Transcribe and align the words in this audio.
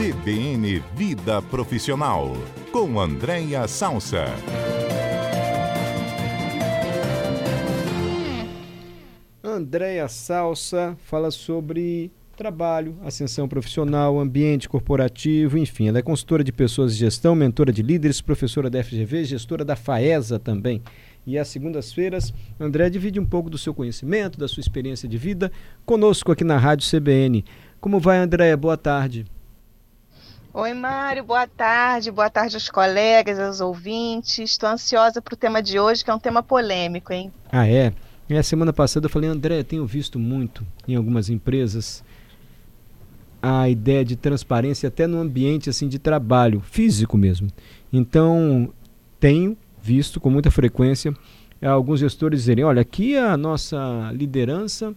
CBN 0.00 0.82
Vida 0.96 1.42
Profissional, 1.42 2.32
com 2.72 2.98
Andréia 2.98 3.68
Salsa. 3.68 4.24
Andréia 9.44 10.08
Salsa 10.08 10.96
fala 11.04 11.30
sobre 11.30 12.10
trabalho, 12.34 12.96
ascensão 13.04 13.46
profissional, 13.46 14.18
ambiente 14.18 14.70
corporativo, 14.70 15.58
enfim. 15.58 15.88
Ela 15.88 15.98
é 15.98 16.02
consultora 16.02 16.42
de 16.42 16.50
pessoas 16.50 16.94
de 16.94 17.00
gestão, 17.00 17.34
mentora 17.34 17.70
de 17.70 17.82
líderes, 17.82 18.22
professora 18.22 18.70
da 18.70 18.82
FGV, 18.82 19.24
gestora 19.24 19.66
da 19.66 19.76
FAESA 19.76 20.38
também. 20.38 20.80
E 21.26 21.36
às 21.36 21.48
segundas-feiras, 21.48 22.32
André 22.58 22.88
divide 22.88 23.20
um 23.20 23.26
pouco 23.26 23.50
do 23.50 23.58
seu 23.58 23.74
conhecimento, 23.74 24.38
da 24.38 24.48
sua 24.48 24.62
experiência 24.62 25.06
de 25.06 25.18
vida, 25.18 25.52
conosco 25.84 26.32
aqui 26.32 26.42
na 26.42 26.56
Rádio 26.56 26.88
CBN. 26.88 27.44
Como 27.82 28.00
vai, 28.00 28.16
Andréia? 28.16 28.56
Boa 28.56 28.78
tarde. 28.78 29.26
Oi, 30.52 30.74
Mário, 30.74 31.22
boa 31.22 31.46
tarde. 31.46 32.10
Boa 32.10 32.28
tarde 32.28 32.56
aos 32.56 32.68
colegas, 32.68 33.38
aos 33.38 33.60
ouvintes. 33.60 34.50
Estou 34.50 34.68
ansiosa 34.68 35.22
para 35.22 35.34
o 35.34 35.36
tema 35.36 35.62
de 35.62 35.78
hoje, 35.78 36.04
que 36.04 36.10
é 36.10 36.14
um 36.14 36.18
tema 36.18 36.42
polêmico, 36.42 37.12
hein? 37.12 37.32
Ah, 37.52 37.68
é? 37.68 37.92
É, 38.28 38.42
semana 38.42 38.72
passada 38.72 39.06
eu 39.06 39.10
falei, 39.10 39.30
André, 39.30 39.62
tenho 39.62 39.86
visto 39.86 40.18
muito 40.18 40.66
em 40.88 40.96
algumas 40.96 41.30
empresas 41.30 42.02
a 43.40 43.68
ideia 43.68 44.04
de 44.04 44.16
transparência 44.16 44.88
até 44.88 45.06
no 45.06 45.18
ambiente 45.18 45.70
assim 45.70 45.86
de 45.86 46.00
trabalho 46.00 46.60
físico 46.60 47.16
mesmo. 47.16 47.48
Então 47.92 48.72
tenho 49.20 49.56
visto 49.80 50.18
com 50.18 50.30
muita 50.30 50.50
frequência 50.50 51.14
alguns 51.68 52.00
gestores 52.00 52.40
dizerem, 52.40 52.64
olha, 52.64 52.80
aqui 52.82 53.16
a 53.16 53.36
nossa 53.36 54.10
liderança 54.12 54.94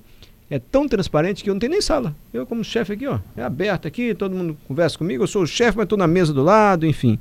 é 0.49 0.59
tão 0.59 0.88
transparente 0.88 1.43
que 1.43 1.49
eu 1.49 1.53
não 1.53 1.59
tenho 1.59 1.71
nem 1.71 1.81
sala. 1.81 2.15
Eu 2.33 2.45
como 2.45 2.63
chefe 2.63 2.93
aqui, 2.93 3.07
ó, 3.07 3.20
é 3.35 3.43
aberto 3.43 3.88
aqui, 3.88 4.13
todo 4.13 4.35
mundo 4.35 4.57
conversa 4.67 4.97
comigo, 4.97 5.23
eu 5.23 5.27
sou 5.27 5.44
o 5.44 5.47
chefe, 5.47 5.77
mas 5.77 5.85
estou 5.85 5.97
na 5.97 6.08
mesa 6.08 6.33
do 6.33 6.44
lado, 6.44 6.85
enfim. 6.85 7.19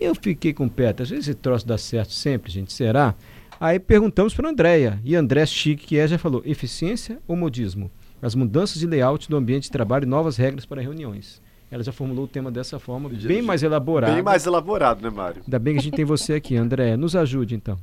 Eu 0.00 0.14
fiquei 0.14 0.52
com 0.52 0.68
pé, 0.68 0.94
às 0.98 1.10
vezes 1.10 1.28
esse 1.28 1.34
troço 1.34 1.66
dá 1.66 1.76
certo 1.76 2.12
sempre, 2.12 2.50
gente, 2.50 2.72
será? 2.72 3.14
Aí 3.60 3.78
perguntamos 3.78 4.34
para 4.34 4.46
a 4.46 4.50
Andréia, 4.50 5.00
e 5.04 5.16
André 5.16 5.44
Chique, 5.46 5.86
que 5.86 5.98
é, 5.98 6.06
já 6.06 6.18
falou, 6.18 6.42
eficiência 6.44 7.18
ou 7.26 7.34
modismo? 7.34 7.90
as 8.20 8.34
mudanças 8.34 8.78
de 8.78 8.86
layout 8.86 9.28
do 9.28 9.36
ambiente 9.36 9.64
de 9.64 9.70
trabalho 9.70 10.04
e 10.04 10.06
novas 10.06 10.36
regras 10.36 10.66
para 10.66 10.80
reuniões. 10.80 11.40
Ela 11.70 11.82
já 11.82 11.92
formulou 11.92 12.24
o 12.24 12.28
tema 12.28 12.50
dessa 12.50 12.78
forma, 12.78 13.08
bem 13.08 13.42
mais 13.42 13.62
elaborado. 13.62 14.14
Bem 14.14 14.22
mais 14.22 14.46
elaborado, 14.46 15.02
né, 15.02 15.10
Mário? 15.10 15.42
Ainda 15.44 15.58
bem 15.58 15.74
que 15.74 15.80
a 15.80 15.82
gente 15.82 15.94
tem 15.94 16.04
você 16.04 16.34
aqui, 16.34 16.56
André. 16.56 16.96
Nos 16.96 17.14
ajude, 17.14 17.54
então. 17.54 17.78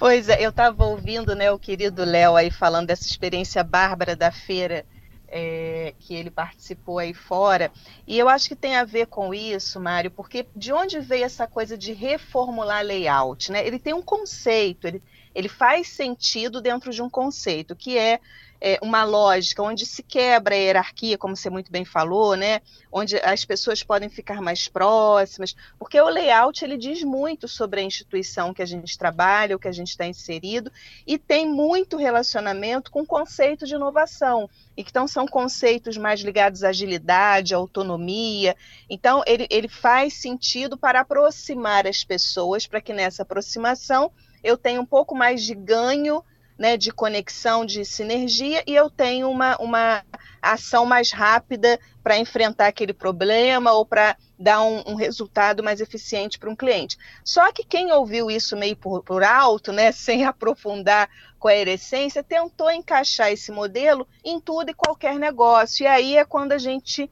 Pois 0.00 0.30
é, 0.30 0.42
eu 0.42 0.48
estava 0.48 0.86
ouvindo 0.86 1.34
né, 1.34 1.50
o 1.52 1.58
querido 1.58 2.06
Léo 2.06 2.34
aí 2.34 2.50
falando 2.50 2.86
dessa 2.86 3.06
experiência 3.06 3.62
bárbara 3.62 4.16
da 4.16 4.32
feira 4.32 4.86
é, 5.28 5.92
que 5.98 6.14
ele 6.14 6.30
participou 6.30 6.98
aí 6.98 7.12
fora. 7.12 7.70
E 8.06 8.18
eu 8.18 8.26
acho 8.26 8.48
que 8.48 8.56
tem 8.56 8.76
a 8.76 8.84
ver 8.84 9.08
com 9.08 9.34
isso, 9.34 9.78
Mário, 9.78 10.10
porque 10.10 10.46
de 10.56 10.72
onde 10.72 10.98
veio 11.00 11.24
essa 11.24 11.46
coisa 11.46 11.76
de 11.76 11.92
reformular 11.92 12.82
layout? 12.82 13.52
Né? 13.52 13.66
Ele 13.66 13.78
tem 13.78 13.92
um 13.92 14.00
conceito, 14.00 14.86
ele, 14.86 15.02
ele 15.34 15.50
faz 15.50 15.88
sentido 15.88 16.62
dentro 16.62 16.90
de 16.92 17.02
um 17.02 17.10
conceito, 17.10 17.76
que 17.76 17.98
é 17.98 18.20
é, 18.60 18.78
uma 18.82 19.04
lógica 19.04 19.62
onde 19.62 19.86
se 19.86 20.02
quebra 20.02 20.54
a 20.54 20.58
hierarquia, 20.58 21.16
como 21.16 21.34
você 21.34 21.48
muito 21.48 21.72
bem 21.72 21.84
falou, 21.84 22.36
né? 22.36 22.60
Onde 22.92 23.16
as 23.16 23.44
pessoas 23.44 23.82
podem 23.82 24.08
ficar 24.08 24.42
mais 24.42 24.68
próximas, 24.68 25.56
porque 25.78 26.00
o 26.00 26.08
layout 26.08 26.62
ele 26.64 26.76
diz 26.76 27.02
muito 27.02 27.48
sobre 27.48 27.80
a 27.80 27.84
instituição 27.84 28.52
que 28.52 28.62
a 28.62 28.66
gente 28.66 28.98
trabalha, 28.98 29.56
o 29.56 29.58
que 29.58 29.68
a 29.68 29.72
gente 29.72 29.88
está 29.88 30.06
inserido, 30.06 30.70
e 31.06 31.16
tem 31.16 31.48
muito 31.48 31.96
relacionamento 31.96 32.90
com 32.90 33.00
o 33.00 33.06
conceito 33.06 33.66
de 33.66 33.74
inovação. 33.74 34.48
E 34.76 34.84
então 34.90 35.06
são 35.06 35.24
conceitos 35.24 35.96
mais 35.96 36.20
ligados 36.20 36.64
à 36.64 36.70
agilidade, 36.70 37.54
à 37.54 37.56
autonomia. 37.56 38.56
Então, 38.88 39.22
ele, 39.24 39.46
ele 39.48 39.68
faz 39.68 40.14
sentido 40.14 40.76
para 40.76 41.00
aproximar 41.00 41.86
as 41.86 42.02
pessoas, 42.02 42.66
para 42.66 42.80
que 42.80 42.92
nessa 42.92 43.22
aproximação 43.22 44.10
eu 44.42 44.58
tenha 44.58 44.80
um 44.80 44.86
pouco 44.86 45.14
mais 45.14 45.44
de 45.44 45.54
ganho 45.54 46.24
né, 46.60 46.76
de 46.76 46.92
conexão, 46.92 47.64
de 47.64 47.86
sinergia, 47.86 48.62
e 48.66 48.74
eu 48.74 48.90
tenho 48.90 49.30
uma, 49.30 49.56
uma 49.56 50.04
ação 50.42 50.84
mais 50.84 51.10
rápida 51.10 51.80
para 52.02 52.18
enfrentar 52.18 52.66
aquele 52.66 52.92
problema 52.92 53.72
ou 53.72 53.86
para 53.86 54.14
dar 54.38 54.60
um, 54.60 54.82
um, 54.88 54.94
resultado 54.94 55.62
mais 55.62 55.80
eficiente 55.80 56.38
para 56.38 56.50
um 56.50 56.54
cliente. 56.54 56.98
Só 57.24 57.50
que 57.50 57.64
quem 57.64 57.90
ouviu 57.92 58.30
isso 58.30 58.58
meio 58.58 58.76
por, 58.76 59.02
por 59.02 59.24
alto, 59.24 59.72
né, 59.72 59.90
sem 59.90 60.26
aprofundar 60.26 61.08
com 61.38 61.48
a 61.48 61.56
essência, 61.56 62.22
tentou 62.22 62.70
encaixar 62.70 63.32
esse 63.32 63.50
modelo 63.50 64.06
em 64.22 64.38
tudo 64.38 64.70
e 64.70 64.74
qualquer 64.74 65.18
negócio. 65.18 65.84
E 65.84 65.86
aí 65.86 66.18
é 66.18 66.26
quando 66.26 66.52
a 66.52 66.58
gente 66.58 67.10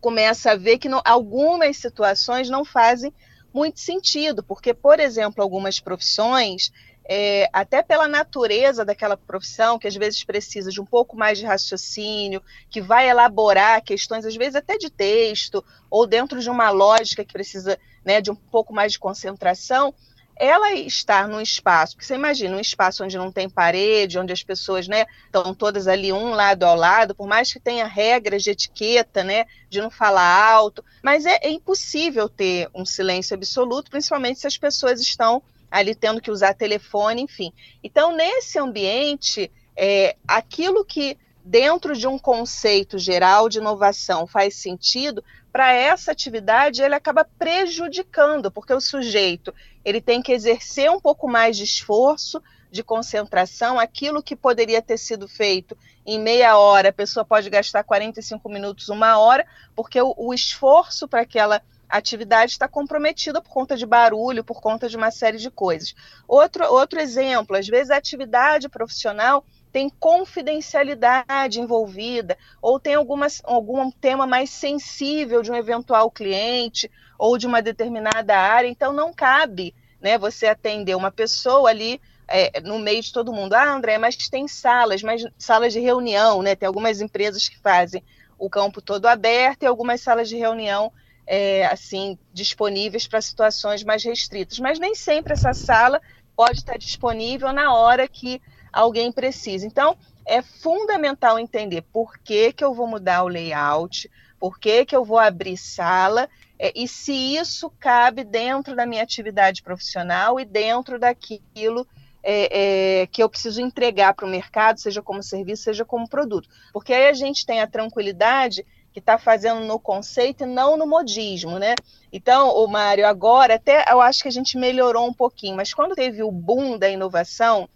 começa 0.00 0.52
a 0.52 0.56
ver 0.56 0.78
que 0.78 0.88
algumas 1.04 1.76
situações 1.76 2.48
não 2.48 2.64
fazem 2.64 3.12
muito 3.52 3.78
sentido, 3.78 4.42
porque, 4.42 4.72
por 4.72 4.98
exemplo, 4.98 5.42
algumas 5.42 5.78
profissões 5.78 6.72
é, 7.06 7.48
até 7.52 7.82
pela 7.82 8.08
natureza 8.08 8.84
daquela 8.84 9.16
profissão, 9.16 9.78
que 9.78 9.86
às 9.86 9.94
vezes 9.94 10.24
precisa 10.24 10.70
de 10.70 10.80
um 10.80 10.86
pouco 10.86 11.16
mais 11.16 11.38
de 11.38 11.44
raciocínio, 11.44 12.42
que 12.70 12.80
vai 12.80 13.08
elaborar 13.08 13.82
questões, 13.82 14.24
às 14.24 14.34
vezes 14.34 14.56
até 14.56 14.78
de 14.78 14.90
texto, 14.90 15.64
ou 15.90 16.06
dentro 16.06 16.40
de 16.40 16.48
uma 16.48 16.70
lógica 16.70 17.24
que 17.24 17.32
precisa 17.32 17.78
né, 18.04 18.20
de 18.20 18.30
um 18.30 18.34
pouco 18.34 18.72
mais 18.72 18.92
de 18.92 18.98
concentração, 18.98 19.94
ela 20.36 20.72
estar 20.72 21.28
num 21.28 21.40
espaço, 21.40 21.94
porque 21.94 22.06
você 22.06 22.14
imagina, 22.14 22.56
um 22.56 22.60
espaço 22.60 23.04
onde 23.04 23.16
não 23.16 23.30
tem 23.30 23.48
parede, 23.48 24.18
onde 24.18 24.32
as 24.32 24.42
pessoas 24.42 24.88
né, 24.88 25.06
estão 25.26 25.54
todas 25.54 25.86
ali 25.86 26.12
um 26.12 26.30
lado 26.30 26.64
ao 26.64 26.74
lado, 26.74 27.14
por 27.14 27.28
mais 27.28 27.52
que 27.52 27.60
tenha 27.60 27.86
regras 27.86 28.42
de 28.42 28.50
etiqueta, 28.50 29.22
né, 29.22 29.46
de 29.70 29.80
não 29.80 29.90
falar 29.90 30.52
alto, 30.52 30.84
mas 31.02 31.24
é, 31.24 31.38
é 31.40 31.50
impossível 31.50 32.28
ter 32.28 32.68
um 32.74 32.84
silêncio 32.84 33.34
absoluto, 33.34 33.90
principalmente 33.90 34.40
se 34.40 34.46
as 34.46 34.58
pessoas 34.58 35.00
estão 35.00 35.40
ali 35.74 35.92
tendo 35.92 36.20
que 36.20 36.30
usar 36.30 36.54
telefone, 36.54 37.22
enfim. 37.22 37.52
Então, 37.82 38.14
nesse 38.14 38.60
ambiente, 38.60 39.50
é, 39.76 40.14
aquilo 40.26 40.84
que 40.84 41.18
dentro 41.44 41.96
de 41.96 42.06
um 42.06 42.16
conceito 42.16 42.96
geral 42.96 43.48
de 43.48 43.58
inovação 43.58 44.24
faz 44.24 44.54
sentido, 44.54 45.22
para 45.52 45.72
essa 45.72 46.12
atividade 46.12 46.80
ele 46.80 46.94
acaba 46.94 47.24
prejudicando, 47.24 48.52
porque 48.52 48.72
o 48.72 48.80
sujeito 48.80 49.52
ele 49.84 50.00
tem 50.00 50.22
que 50.22 50.32
exercer 50.32 50.88
um 50.90 51.00
pouco 51.00 51.28
mais 51.28 51.56
de 51.56 51.64
esforço, 51.64 52.40
de 52.70 52.84
concentração, 52.84 53.78
aquilo 53.78 54.22
que 54.22 54.36
poderia 54.36 54.80
ter 54.80 54.96
sido 54.96 55.26
feito 55.26 55.76
em 56.06 56.20
meia 56.20 56.56
hora, 56.56 56.90
a 56.90 56.92
pessoa 56.92 57.24
pode 57.24 57.50
gastar 57.50 57.82
45 57.82 58.48
minutos, 58.48 58.88
uma 58.88 59.18
hora, 59.18 59.44
porque 59.74 60.00
o, 60.00 60.14
o 60.16 60.32
esforço 60.32 61.08
para 61.08 61.22
aquela 61.22 61.60
a 61.94 61.98
atividade 61.98 62.50
está 62.50 62.66
comprometida 62.66 63.40
por 63.40 63.50
conta 63.50 63.76
de 63.76 63.86
barulho, 63.86 64.42
por 64.42 64.60
conta 64.60 64.88
de 64.88 64.96
uma 64.96 65.12
série 65.12 65.38
de 65.38 65.48
coisas. 65.48 65.94
Outro, 66.26 66.64
outro 66.64 66.98
exemplo, 66.98 67.56
às 67.56 67.68
vezes 67.68 67.92
a 67.92 67.96
atividade 67.96 68.68
profissional 68.68 69.44
tem 69.70 69.88
confidencialidade 69.88 71.60
envolvida, 71.60 72.36
ou 72.60 72.80
tem 72.80 72.94
alguma, 72.94 73.28
algum 73.44 73.92
tema 73.92 74.26
mais 74.26 74.50
sensível 74.50 75.40
de 75.40 75.52
um 75.52 75.54
eventual 75.54 76.10
cliente 76.10 76.90
ou 77.16 77.38
de 77.38 77.46
uma 77.46 77.62
determinada 77.62 78.36
área, 78.36 78.66
então 78.66 78.92
não 78.92 79.14
cabe 79.14 79.72
né, 80.00 80.18
você 80.18 80.48
atender 80.48 80.96
uma 80.96 81.12
pessoa 81.12 81.70
ali 81.70 82.00
é, 82.26 82.60
no 82.60 82.80
meio 82.80 83.02
de 83.02 83.12
todo 83.12 83.32
mundo. 83.32 83.54
Ah, 83.54 83.72
André, 83.72 83.98
mas 83.98 84.16
tem 84.16 84.48
salas, 84.48 85.00
mas 85.00 85.24
salas 85.38 85.72
de 85.72 85.78
reunião, 85.78 86.42
né? 86.42 86.56
Tem 86.56 86.66
algumas 86.66 87.00
empresas 87.00 87.48
que 87.48 87.60
fazem 87.60 88.02
o 88.36 88.50
campo 88.50 88.82
todo 88.82 89.06
aberto 89.06 89.62
e 89.62 89.66
algumas 89.66 90.00
salas 90.00 90.28
de 90.28 90.36
reunião 90.36 90.92
é, 91.26 91.66
assim 91.66 92.18
disponíveis 92.32 93.06
para 93.06 93.20
situações 93.20 93.82
mais 93.82 94.04
restritas, 94.04 94.58
mas 94.58 94.78
nem 94.78 94.94
sempre 94.94 95.32
essa 95.32 95.54
sala 95.54 96.00
pode 96.36 96.58
estar 96.58 96.76
disponível 96.76 97.52
na 97.52 97.74
hora 97.74 98.08
que 98.08 98.42
alguém 98.72 99.12
precisa. 99.12 99.66
Então, 99.66 99.96
é 100.26 100.42
fundamental 100.42 101.38
entender 101.38 101.82
por 101.92 102.18
que, 102.18 102.52
que 102.52 102.64
eu 102.64 102.74
vou 102.74 102.86
mudar 102.86 103.22
o 103.22 103.28
layout, 103.28 104.10
por 104.38 104.58
que, 104.58 104.84
que 104.84 104.96
eu 104.96 105.04
vou 105.04 105.18
abrir 105.18 105.56
sala 105.56 106.28
é, 106.58 106.72
e 106.74 106.86
se 106.86 107.12
isso 107.12 107.70
cabe 107.78 108.24
dentro 108.24 108.76
da 108.76 108.86
minha 108.86 109.02
atividade 109.02 109.62
profissional 109.62 110.38
e 110.38 110.44
dentro 110.44 110.98
daquilo 110.98 111.86
é, 112.22 113.02
é, 113.02 113.06
que 113.06 113.22
eu 113.22 113.28
preciso 113.28 113.60
entregar 113.60 114.14
para 114.14 114.24
o 114.26 114.30
mercado, 114.30 114.80
seja 114.80 115.02
como 115.02 115.22
serviço, 115.22 115.64
seja 115.64 115.84
como 115.84 116.08
produto. 116.08 116.48
Porque 116.72 116.92
aí 116.92 117.08
a 117.08 117.12
gente 117.12 117.44
tem 117.44 117.60
a 117.60 117.66
tranquilidade 117.66 118.64
que 118.94 119.00
está 119.00 119.18
fazendo 119.18 119.60
no 119.62 119.76
conceito 119.76 120.44
e 120.44 120.46
não 120.46 120.76
no 120.76 120.86
modismo, 120.86 121.58
né? 121.58 121.74
Então, 122.12 122.50
o 122.50 122.68
Mário, 122.68 123.04
agora 123.04 123.56
até 123.56 123.84
eu 123.90 124.00
acho 124.00 124.22
que 124.22 124.28
a 124.28 124.30
gente 124.30 124.56
melhorou 124.56 125.04
um 125.08 125.12
pouquinho, 125.12 125.56
mas 125.56 125.74
quando 125.74 125.96
teve 125.96 126.22
o 126.22 126.30
boom 126.30 126.78
da 126.78 126.88
inovação, 126.88 127.68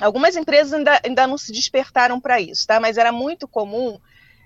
algumas 0.00 0.34
empresas 0.34 0.72
ainda, 0.72 1.00
ainda 1.04 1.28
não 1.28 1.38
se 1.38 1.52
despertaram 1.52 2.20
para 2.20 2.40
isso, 2.40 2.66
tá? 2.66 2.80
Mas 2.80 2.98
era 2.98 3.12
muito 3.12 3.46
comum 3.46 4.00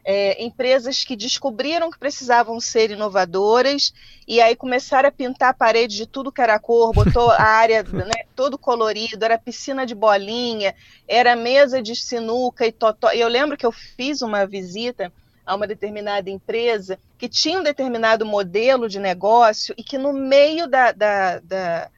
é, 0.05 0.45
empresas 0.45 1.03
que 1.03 1.17
descobriram 1.17 1.91
que 1.91 1.99
precisavam 1.99 2.61
ser 2.61 2.91
inovadoras 2.91 3.91
e 4.29 4.39
aí 4.39 4.55
começaram 4.55 5.09
a 5.09 5.13
pintar 5.13 5.49
a 5.49 5.55
parede 5.55 5.97
de 5.97 6.07
tudo 6.07 6.31
que 6.31 6.43
era 6.43 6.59
cor, 6.59 6.93
botou 6.93 7.31
a 7.31 7.43
área 7.43 7.83
né, 7.89 8.27
todo 8.35 8.59
colorido, 8.59 9.25
era 9.25 9.39
piscina 9.39 9.87
de 9.87 9.95
bolinha, 9.95 10.75
era 11.09 11.35
mesa 11.35 11.81
de 11.81 11.97
sinuca 11.97 12.67
e 12.67 12.71
totó. 12.71 13.11
Eu 13.13 13.29
lembro 13.29 13.57
que 13.57 13.65
eu 13.65 13.73
fiz 13.73 14.21
uma 14.21 14.47
visita 14.47 15.11
a 15.47 15.55
uma 15.55 15.67
determinada 15.67 16.29
empresa 16.29 16.99
que 17.17 17.29
tinha 17.29 17.59
um 17.61 17.63
determinado 17.63 18.27
modelo 18.27 18.89
de 18.89 18.99
negócio 18.99 19.75
e 19.79 19.85
que 19.85 19.97
no 19.97 20.13
meio 20.13 20.67
da, 20.67 20.91
da, 20.93 21.39
da 21.39 21.91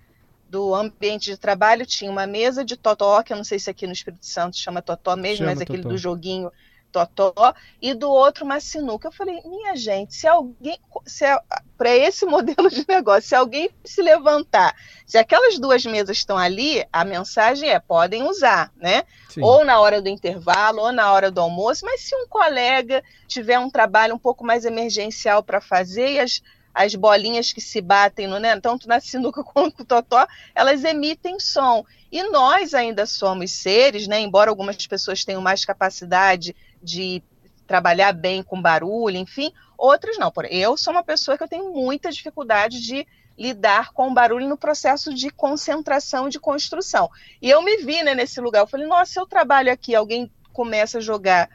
do 0.49 0.75
ambiente 0.75 1.31
de 1.31 1.37
trabalho 1.37 1.85
tinha 1.85 2.11
uma 2.11 2.27
mesa 2.27 2.65
de 2.65 2.77
totó, 2.77 3.23
que 3.23 3.33
eu 3.33 3.37
não 3.37 3.45
sei 3.45 3.59
se 3.59 3.69
aqui 3.69 3.87
no 3.87 3.93
Espírito 3.93 4.25
Santo 4.25 4.57
chama 4.57 4.81
totó 4.81 5.15
mesmo, 5.17 5.39
chama 5.39 5.51
mas 5.51 5.61
aquele 5.61 5.83
totó. 5.83 5.95
do 5.95 5.99
joguinho 5.99 6.51
totó, 6.93 7.55
e 7.81 7.95
do 7.95 8.11
outro 8.11 8.45
uma 8.45 8.61
sinuca. 8.61 9.09
Eu 9.09 9.13
falei, 9.13 9.41
minha 9.45 9.77
gente, 9.77 10.15
se 10.15 10.27
alguém, 10.27 10.79
se 11.07 11.25
é, 11.25 11.39
para 11.77 11.95
esse 11.95 12.25
modelo 12.27 12.69
de 12.71 12.85
negócio, 12.89 13.29
se 13.29 13.35
alguém 13.35 13.71
se 13.85 14.03
levantar, 14.03 14.75
se 15.07 15.19
aquelas 15.19 15.59
duas 15.59 15.85
mesas 15.85 16.17
estão 16.17 16.37
ali, 16.37 16.85
a 16.93 17.05
mensagem 17.05 17.69
é 17.69 17.79
podem 17.79 18.23
usar, 18.25 18.73
né? 18.77 19.05
Sim. 19.29 19.43
Ou 19.43 19.65
na 19.65 19.81
hora 19.81 20.03
do 20.03 20.09
intervalo, 20.09 20.83
ou 20.83 20.93
na 20.93 21.13
hora 21.13 21.31
do 21.31 21.41
almoço, 21.41 21.85
mas 21.85 22.01
se 22.03 22.15
um 22.15 22.27
colega 22.29 23.03
tiver 23.27 23.59
um 23.59 23.71
trabalho 23.71 24.15
um 24.15 24.19
pouco 24.19 24.45
mais 24.45 24.65
emergencial 24.65 25.43
para 25.43 25.61
fazer 25.61 26.13
e 26.13 26.21
as 26.21 26.43
as 26.79 26.95
bolinhas 26.95 27.53
que 27.53 27.61
se 27.61 27.81
batem 27.81 28.29
no, 28.29 28.39
né, 28.39 28.59
tanto 28.61 28.87
na 28.87 29.01
sinuca 29.01 29.43
quanto 29.45 29.81
no 29.81 29.85
totó, 29.85 30.25
elas 30.55 30.85
emitem 30.85 31.41
som. 31.41 31.85
E 32.11 32.23
nós 32.31 32.73
ainda 32.73 33.05
somos 33.05 33.51
seres, 33.51 34.07
né, 34.07 34.21
embora 34.21 34.49
algumas 34.49 34.87
pessoas 34.87 35.25
tenham 35.25 35.43
mais 35.43 35.65
capacidade 35.65 36.55
de 36.83 37.23
trabalhar 37.67 38.13
bem 38.13 38.43
com 38.43 38.61
barulho, 38.61 39.17
enfim, 39.17 39.53
outras 39.77 40.19
não. 40.19 40.33
Eu 40.51 40.77
sou 40.77 40.93
uma 40.93 41.05
pessoa 41.05 41.37
que 41.37 41.45
eu 41.45 41.49
tenho 41.49 41.73
muita 41.73 42.11
dificuldade 42.11 42.81
de 42.81 43.07
lidar 43.39 43.93
com 43.93 44.09
o 44.09 44.15
barulho 44.15 44.49
no 44.49 44.57
processo 44.57 45.15
de 45.15 45.31
concentração 45.31 46.29
de 46.29 46.41
construção. 46.41 47.09
E 47.41 47.49
eu 47.49 47.63
me 47.63 47.77
vi 47.79 48.03
né, 48.03 48.15
nesse 48.15 48.41
lugar. 48.41 48.61
Eu 48.61 48.67
falei, 48.67 48.87
nossa, 48.87 49.13
se 49.13 49.21
eu 49.21 49.27
trabalho 49.27 49.73
aqui, 49.73 49.95
alguém 49.95 50.31
começa 50.53 50.99
a 50.99 51.01
jogar 51.01 51.49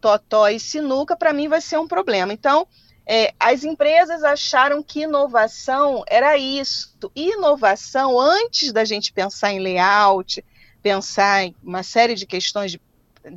totó 0.00 0.48
e 0.48 0.58
sinuca, 0.58 1.16
para 1.16 1.32
mim 1.32 1.48
vai 1.48 1.60
ser 1.60 1.78
um 1.78 1.86
problema. 1.86 2.32
Então, 2.32 2.66
é, 3.06 3.34
as 3.38 3.64
empresas 3.64 4.24
acharam 4.24 4.82
que 4.82 5.02
inovação 5.02 6.02
era 6.08 6.38
isso. 6.38 6.96
Inovação, 7.14 8.18
antes 8.18 8.72
da 8.72 8.84
gente 8.84 9.12
pensar 9.12 9.52
em 9.52 9.60
layout, 9.60 10.44
pensar 10.82 11.44
em 11.44 11.54
uma 11.62 11.82
série 11.82 12.14
de 12.14 12.26
questões 12.26 12.72
de 12.72 12.80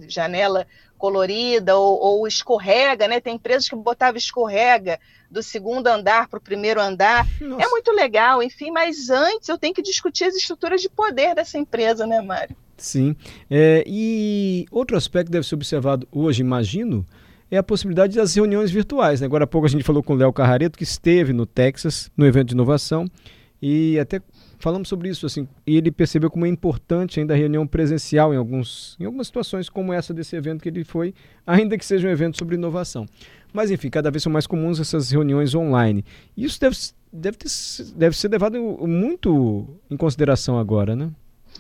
janela 0.08 0.66
colorida 1.00 1.75
ou, 1.78 1.98
ou 1.98 2.28
escorrega, 2.28 3.07
né? 3.07 3.19
Tem 3.19 3.36
empresas 3.36 3.68
que 3.68 3.75
botavam 3.75 4.18
escorrega 4.18 5.00
do 5.31 5.42
segundo 5.42 5.88
andar 5.88 6.28
para 6.28 6.38
o 6.38 6.42
primeiro 6.42 6.80
andar. 6.80 7.25
Nossa. 7.42 7.63
É 7.66 7.68
muito 7.69 7.92
legal, 7.92 8.44
enfim, 8.44 8.69
mas 8.69 9.10
antes 9.10 9.50
eu 9.50 9.57
tenho 9.57 9.74
que 9.74 9.81
discutir 9.81 10.25
as 10.25 10.36
estruturas 10.36 10.81
de 10.81 10.90
poder 10.90 11.34
dessa 11.34 11.57
empresa, 11.57 12.06
né, 12.06 12.22
Mário? 12.22 12.56
Sim. 12.78 13.16
É, 13.50 13.84
e 13.88 14.66
outro 14.69 14.96
aspecto 14.96 15.28
que 15.28 15.31
deve 15.31 15.48
ser 15.48 15.56
observado 15.56 16.07
hoje, 16.12 16.42
imagino, 16.42 17.06
é 17.50 17.57
a 17.57 17.63
possibilidade 17.63 18.16
das 18.16 18.36
reuniões 18.36 18.69
virtuais. 18.69 19.22
Né? 19.22 19.25
Agora 19.25 19.45
há 19.45 19.48
pouco 19.48 19.66
a 19.66 19.69
gente 19.69 19.84
falou 19.84 20.04
com 20.04 20.13
o 20.13 20.16
Léo 20.16 20.31
Carrareto, 20.31 20.78
que 20.78 20.84
esteve 20.84 21.34
no 21.34 21.45
Texas, 21.45 22.12
no 22.16 22.25
evento 22.25 22.50
de 22.50 22.54
inovação, 22.54 23.06
e 23.62 24.00
até 24.00 24.22
falamos 24.58 24.88
sobre 24.88 25.10
isso. 25.10 25.26
Assim, 25.26 25.48
e 25.66 25.78
ele 25.78 25.92
percebeu 25.92 26.30
como 26.30 26.46
é 26.46 26.50
importante 26.50 27.20
ainda 27.20 27.34
a 27.34 27.38
reunião 27.38 27.66
presencial 27.68 28.34
em, 28.34 28.38
alguns, 28.38 28.96
em 29.00 29.06
algumas 29.06 29.28
situações 29.28 29.70
como 29.70 29.94
essa 29.94 30.14
desse 30.14 30.36
evento 30.36 30.62
que 30.62 30.70
ele 30.70 30.84
foi, 30.84 31.14
ainda 31.46 31.78
que 31.78 31.86
seja 31.86 32.08
um 32.08 32.12
evento 32.12 32.38
sobre 32.38 32.56
inovação. 32.56 33.06
Mas, 33.52 33.72
enfim, 33.72 33.90
cada 33.90 34.12
vez 34.12 34.24
são 34.24 34.32
mais 34.32 34.46
comuns 34.46 34.80
essas 34.80 35.12
reuniões 35.12 35.56
online. 35.56 36.06
Isso 36.38 36.60
deve, 36.60 36.78
deve, 37.12 37.38
ter, 37.38 37.50
deve 37.96 38.16
ser 38.16 38.30
levado 38.30 38.60
muito 38.88 39.68
em 39.90 39.98
consideração 39.98 40.60
agora, 40.60 40.96
né? 40.96 41.10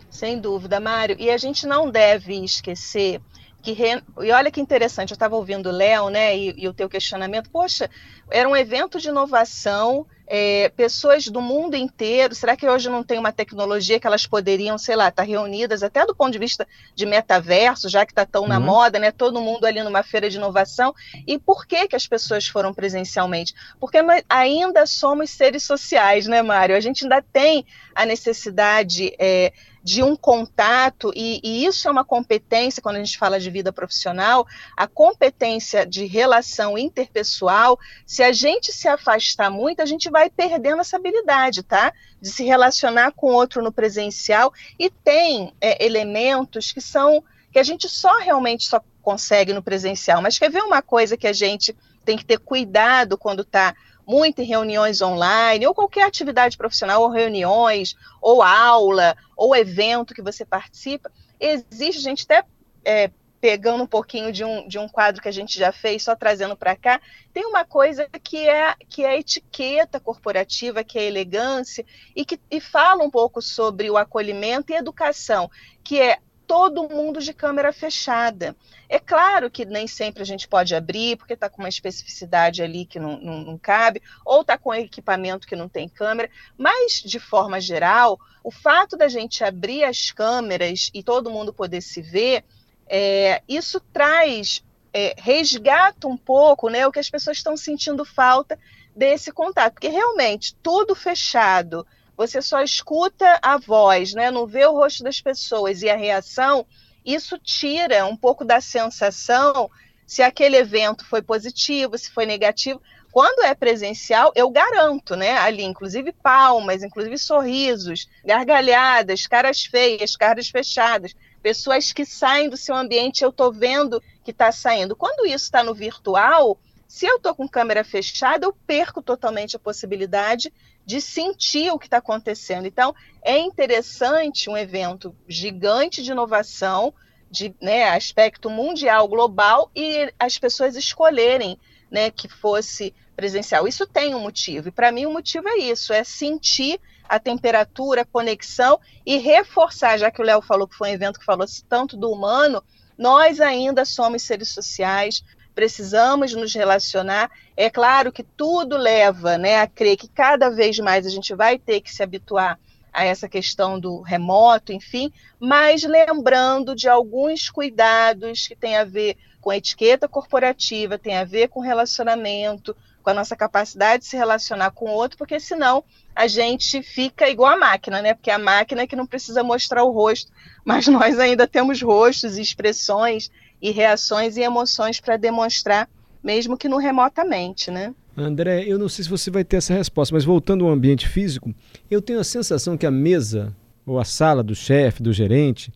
Sem 0.09 0.39
dúvida, 0.39 0.79
Mário. 0.79 1.15
E 1.19 1.29
a 1.29 1.37
gente 1.37 1.65
não 1.65 1.89
deve 1.89 2.33
esquecer 2.43 3.19
que 3.61 3.73
re... 3.73 4.01
e 4.21 4.31
olha 4.31 4.51
que 4.51 4.61
interessante, 4.61 5.11
eu 5.11 5.15
estava 5.15 5.35
ouvindo 5.35 5.69
o 5.69 5.71
Léo, 5.71 6.09
né, 6.09 6.37
e, 6.37 6.55
e, 6.57 6.67
o 6.67 6.73
teu 6.73 6.87
questionamento, 6.87 7.49
poxa, 7.49 7.89
era 8.31 8.47
um 8.47 8.55
evento 8.55 8.99
de 8.99 9.09
inovação, 9.09 10.05
é, 10.31 10.69
pessoas 10.69 11.25
do 11.25 11.41
mundo 11.41 11.75
inteiro, 11.75 12.35
será 12.35 12.55
que 12.55 12.69
hoje 12.69 12.87
não 12.87 13.03
tem 13.03 13.17
uma 13.17 13.31
tecnologia 13.31 13.99
que 13.99 14.05
elas 14.05 14.27
poderiam, 14.27 14.77
sei 14.77 14.95
lá, 14.95 15.09
estar 15.09 15.23
tá 15.23 15.27
reunidas 15.27 15.81
até 15.81 16.05
do 16.05 16.15
ponto 16.15 16.31
de 16.31 16.37
vista 16.37 16.67
de 16.93 17.03
metaverso, 17.07 17.89
já 17.89 18.05
que 18.05 18.11
está 18.11 18.27
tão 18.27 18.43
uhum. 18.43 18.47
na 18.47 18.59
moda, 18.59 18.99
né, 18.99 19.11
todo 19.11 19.41
mundo 19.41 19.65
ali 19.65 19.81
numa 19.81 20.03
feira 20.03 20.29
de 20.29 20.37
inovação, 20.37 20.93
e 21.25 21.39
por 21.39 21.65
que 21.65 21.87
que 21.87 21.95
as 21.95 22.05
pessoas 22.05 22.47
foram 22.47 22.71
presencialmente? 22.71 23.55
Porque 23.79 24.03
nós 24.03 24.23
ainda 24.29 24.85
somos 24.85 25.31
seres 25.31 25.63
sociais, 25.63 26.27
né, 26.27 26.43
Mário? 26.43 26.75
A 26.75 26.79
gente 26.79 27.05
ainda 27.05 27.23
tem 27.23 27.65
a 27.95 28.05
necessidade 28.05 29.11
é, 29.17 29.51
de 29.83 30.03
um 30.03 30.15
contato, 30.15 31.11
e, 31.15 31.39
e, 31.43 31.65
isso 31.65 31.87
é 31.87 31.91
uma 31.91 32.03
competência, 32.03 32.81
quando 32.81 32.97
a 32.97 33.03
gente 33.03 33.17
fala 33.17 33.39
de 33.39 33.49
vida 33.49 33.71
profissional, 33.71 34.45
a 34.75 34.87
competência 34.87 35.85
de 35.85 36.05
relação 36.05 36.77
interpessoal, 36.77 37.79
se 38.05 38.21
a 38.21 38.31
gente 38.31 38.71
se 38.71 38.87
afastar 38.87 39.49
muito, 39.49 39.81
a 39.81 39.85
gente 39.85 40.09
vai 40.09 40.29
perdendo 40.29 40.81
essa 40.81 40.97
habilidade, 40.97 41.63
tá? 41.63 41.93
De 42.21 42.29
se 42.29 42.43
relacionar 42.43 43.11
com 43.13 43.27
outro 43.31 43.63
no 43.63 43.71
presencial, 43.71 44.53
e 44.77 44.89
tem 44.89 45.53
é, 45.61 45.83
elementos 45.85 46.71
que 46.71 46.81
são, 46.81 47.23
que 47.51 47.59
a 47.59 47.63
gente 47.63 47.87
só 47.87 48.19
realmente 48.19 48.67
só 48.67 48.81
consegue 49.01 49.53
no 49.53 49.63
presencial, 49.63 50.21
mas 50.21 50.37
quer 50.37 50.51
ver 50.51 50.61
uma 50.61 50.81
coisa 50.81 51.17
que 51.17 51.27
a 51.27 51.33
gente 51.33 51.75
tem 52.05 52.17
que 52.17 52.25
ter 52.25 52.39
cuidado 52.39 53.17
quando 53.17 53.41
está 53.41 53.75
muito 54.09 54.41
em 54.41 54.45
reuniões 54.45 55.03
online, 55.03 55.67
ou 55.67 55.75
qualquer 55.75 56.07
atividade 56.07 56.57
profissional, 56.57 57.03
ou 57.03 57.11
reuniões, 57.11 57.95
ou 58.19 58.41
aula, 58.41 59.15
ou 59.37 59.55
evento 59.55 60.15
que 60.15 60.21
você 60.21 60.43
participa, 60.43 61.11
existe, 61.39 61.99
a 61.99 62.01
gente 62.01 62.23
até 62.23 62.43
é, 62.83 63.11
pegando 63.39 63.83
um 63.83 63.87
pouquinho 63.87 64.31
de 64.31 64.43
um, 64.43 64.67
de 64.67 64.79
um 64.79 64.89
quadro 64.89 65.21
que 65.21 65.29
a 65.29 65.31
gente 65.31 65.59
já 65.59 65.71
fez, 65.71 66.01
só 66.01 66.15
trazendo 66.15 66.57
para 66.57 66.75
cá, 66.75 66.99
tem 67.31 67.45
uma 67.45 67.63
coisa 67.63 68.09
que 68.23 68.49
é 68.49 68.73
que 68.89 69.05
é 69.05 69.09
a 69.09 69.17
etiqueta 69.17 69.99
corporativa, 69.99 70.83
que 70.83 70.97
é 70.97 71.01
a 71.01 71.05
elegância, 71.05 71.85
e 72.15 72.25
que 72.25 72.39
e 72.49 72.59
fala 72.59 73.03
um 73.03 73.11
pouco 73.11 73.43
sobre 73.43 73.91
o 73.91 73.97
acolhimento 73.97 74.73
e 74.73 74.75
educação, 74.75 75.51
que 75.83 76.01
é 76.01 76.17
todo 76.49 76.89
mundo 76.89 77.21
de 77.21 77.31
câmera 77.31 77.71
fechada. 77.71 78.55
É 78.89 78.97
claro 78.97 79.51
que 79.51 79.65
nem 79.65 79.85
sempre 79.85 80.23
a 80.23 80.25
gente 80.25 80.47
pode 80.47 80.73
abrir, 80.73 81.15
porque 81.15 81.33
está 81.33 81.47
com 81.47 81.61
uma 81.61 81.69
especificidade 81.69 82.63
ali 82.63 82.87
que 82.87 82.99
não, 82.99 83.19
não, 83.19 83.41
não 83.41 83.57
cabe, 83.59 84.01
ou 84.25 84.41
está 84.41 84.57
com 84.57 84.73
equipamento 84.73 85.45
que 85.45 85.55
não 85.55 85.69
tem 85.69 85.87
câmera, 85.87 86.27
mas, 86.57 87.03
de 87.05 87.19
forma 87.19 87.61
geral, 87.61 88.19
o 88.43 88.49
fato 88.49 88.97
da 88.97 89.07
gente 89.07 89.43
abrir 89.43 89.83
as 89.83 90.09
câmeras 90.09 90.89
e 90.91 91.03
todo 91.03 91.29
mundo 91.29 91.53
poder 91.53 91.81
se 91.81 92.01
ver, 92.01 92.43
é, 92.87 93.43
isso 93.47 93.79
traz, 93.93 94.63
é, 94.91 95.13
resgata 95.19 96.07
um 96.07 96.17
pouco 96.17 96.67
né, 96.67 96.87
o 96.87 96.91
que 96.91 96.97
as 96.97 97.11
pessoas 97.11 97.37
estão 97.37 97.55
sentindo 97.55 98.03
falta 98.03 98.57
desse 98.95 99.31
contato, 99.31 99.73
porque 99.73 99.87
realmente 99.89 100.55
tudo 100.63 100.95
fechado, 100.95 101.85
você 102.19 102.41
só 102.41 102.61
escuta 102.61 103.39
a 103.41 103.57
voz, 103.57 104.13
né? 104.13 104.29
não 104.29 104.45
vê 104.45 104.65
o 104.65 104.73
rosto 104.73 105.05
das 105.05 105.21
pessoas 105.21 105.81
e 105.81 105.89
a 105.89 105.95
reação, 105.95 106.65
isso 107.05 107.39
tira 107.39 108.05
um 108.05 108.15
pouco 108.17 108.43
da 108.43 108.59
sensação 108.59 109.71
se 110.05 110.21
aquele 110.21 110.57
evento 110.57 111.05
foi 111.05 111.21
positivo, 111.21 111.97
se 111.97 112.11
foi 112.11 112.25
negativo. 112.25 112.81
Quando 113.09 113.45
é 113.45 113.55
presencial, 113.55 114.33
eu 114.35 114.49
garanto, 114.49 115.15
né? 115.15 115.37
Ali, 115.37 115.63
inclusive 115.63 116.11
palmas, 116.11 116.83
inclusive 116.83 117.17
sorrisos, 117.17 118.09
gargalhadas, 118.25 119.25
caras 119.25 119.63
feias, 119.63 120.17
caras 120.17 120.49
fechadas, 120.49 121.15
pessoas 121.41 121.93
que 121.93 122.05
saem 122.05 122.49
do 122.49 122.57
seu 122.57 122.75
ambiente, 122.75 123.23
eu 123.23 123.29
estou 123.29 123.49
vendo 123.49 124.03
que 124.25 124.31
está 124.31 124.51
saindo. 124.51 124.93
Quando 124.93 125.25
isso 125.25 125.45
está 125.45 125.63
no 125.63 125.73
virtual, 125.73 126.59
se 126.85 127.05
eu 127.05 127.15
estou 127.15 127.33
com 127.33 127.47
câmera 127.47 127.83
fechada, 127.83 128.45
eu 128.45 128.51
perco 128.67 129.01
totalmente 129.01 129.55
a 129.55 129.59
possibilidade 129.59 130.51
de 130.89 130.99
sentir 130.99 131.71
o 131.71 131.77
que 131.77 131.85
está 131.85 131.97
acontecendo. 131.97 132.65
Então, 132.65 132.95
é 133.21 133.37
interessante 133.37 134.49
um 134.49 134.57
evento 134.57 135.15
gigante 135.27 136.01
de 136.01 136.09
inovação, 136.09 136.91
de 137.29 137.53
né, 137.61 137.91
aspecto 137.91 138.49
mundial, 138.49 139.07
global, 139.07 139.69
e 139.75 140.11
as 140.17 140.39
pessoas 140.39 140.75
escolherem 140.75 141.59
né, 141.91 142.09
que 142.09 142.27
fosse 142.27 142.91
presencial. 143.15 143.67
Isso 143.67 143.85
tem 143.85 144.15
um 144.15 144.19
motivo, 144.19 144.69
e 144.69 144.71
para 144.71 144.91
mim 144.91 145.05
o 145.05 145.13
motivo 145.13 145.47
é 145.47 145.59
isso: 145.59 145.93
é 145.93 146.03
sentir 146.03 146.81
a 147.07 147.19
temperatura, 147.19 148.01
a 148.01 148.05
conexão 148.05 148.79
e 149.05 149.17
reforçar, 149.17 149.95
já 149.99 150.09
que 150.09 150.23
o 150.23 150.25
Léo 150.25 150.41
falou 150.41 150.67
que 150.67 150.75
foi 150.75 150.89
um 150.89 150.93
evento 150.93 151.19
que 151.19 151.25
falou 151.25 151.45
tanto 151.69 151.95
do 151.97 152.09
humano, 152.09 152.63
nós 152.97 153.39
ainda 153.39 153.85
somos 153.85 154.23
seres 154.23 154.49
sociais, 154.49 155.23
precisamos 155.59 156.33
nos 156.33 156.53
relacionar. 156.53 157.29
É 157.57 157.69
claro 157.69 158.13
que 158.13 158.23
tudo 158.23 158.77
leva 158.77 159.37
né, 159.37 159.59
a 159.59 159.67
crer 159.67 159.97
que 159.97 160.07
cada 160.07 160.49
vez 160.49 160.79
mais 160.79 161.05
a 161.05 161.09
gente 161.09 161.35
vai 161.35 161.59
ter 161.59 161.81
que 161.81 161.93
se 161.93 162.01
habituar 162.01 162.57
a 162.93 163.03
essa 163.03 163.27
questão 163.27 163.77
do 163.77 163.99
remoto, 163.99 164.71
enfim, 164.71 165.11
mas 165.37 165.83
lembrando 165.83 166.73
de 166.73 166.87
alguns 166.87 167.49
cuidados 167.49 168.47
que 168.47 168.55
têm 168.55 168.77
a 168.77 168.85
ver 168.85 169.17
com 169.41 169.49
a 169.49 169.57
etiqueta 169.57 170.07
corporativa, 170.07 170.97
tem 170.97 171.17
a 171.17 171.25
ver 171.25 171.49
com 171.49 171.59
relacionamento, 171.59 172.73
com 173.03 173.09
a 173.09 173.13
nossa 173.13 173.35
capacidade 173.35 174.03
de 174.03 174.09
se 174.09 174.15
relacionar 174.15 174.71
com 174.71 174.85
o 174.85 174.93
outro, 174.93 175.17
porque 175.17 175.41
senão 175.41 175.83
a 176.15 176.25
gente 176.25 176.81
fica 176.81 177.29
igual 177.29 177.51
a 177.51 177.57
máquina, 177.57 178.01
né? 178.01 178.13
Porque 178.13 178.31
a 178.31 178.39
máquina 178.39 178.83
é 178.83 178.87
que 178.87 178.95
não 178.95 179.05
precisa 179.05 179.43
mostrar 179.43 179.83
o 179.83 179.91
rosto, 179.91 180.31
mas 180.63 180.87
nós 180.87 181.19
ainda 181.19 181.45
temos 181.45 181.81
rostos 181.81 182.37
e 182.37 182.41
expressões 182.41 183.29
e 183.61 183.71
reações 183.71 184.37
e 184.37 184.41
emoções 184.41 184.99
para 184.99 185.17
demonstrar 185.17 185.89
mesmo 186.23 186.57
que 186.57 186.67
no 186.67 186.77
remotamente, 186.77 187.71
né? 187.71 187.93
André, 188.15 188.65
eu 188.65 188.77
não 188.77 188.89
sei 188.89 189.03
se 189.03 189.09
você 189.09 189.31
vai 189.31 189.43
ter 189.43 189.57
essa 189.57 189.73
resposta, 189.73 190.13
mas 190.13 190.25
voltando 190.25 190.65
ao 190.65 190.71
ambiente 190.71 191.07
físico, 191.07 191.53
eu 191.89 192.01
tenho 192.01 192.19
a 192.19 192.23
sensação 192.23 192.77
que 192.77 192.85
a 192.85 192.91
mesa 192.91 193.55
ou 193.85 193.97
a 193.97 194.03
sala 194.03 194.43
do 194.43 194.53
chefe, 194.53 195.01
do 195.01 195.13
gerente, 195.13 195.71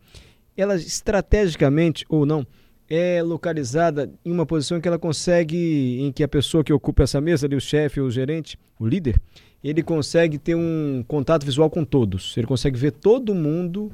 ela 0.56 0.76
estrategicamente 0.76 2.04
ou 2.08 2.26
não, 2.26 2.46
é 2.88 3.22
localizada 3.22 4.12
em 4.24 4.30
uma 4.30 4.44
posição 4.44 4.78
que 4.80 4.86
ela 4.86 4.98
consegue, 4.98 5.98
em 6.00 6.12
que 6.12 6.22
a 6.22 6.28
pessoa 6.28 6.62
que 6.62 6.72
ocupa 6.72 7.02
essa 7.02 7.20
mesa, 7.20 7.46
ali, 7.46 7.56
o 7.56 7.60
chefe 7.60 8.00
ou 8.00 8.06
o 8.06 8.10
gerente, 8.10 8.58
o 8.78 8.86
líder, 8.86 9.20
ele 9.62 9.82
consegue 9.82 10.36
ter 10.36 10.54
um 10.54 11.02
contato 11.08 11.46
visual 11.46 11.70
com 11.70 11.82
todos. 11.82 12.36
Ele 12.36 12.46
consegue 12.46 12.78
ver 12.78 12.92
todo 12.92 13.34
mundo 13.34 13.90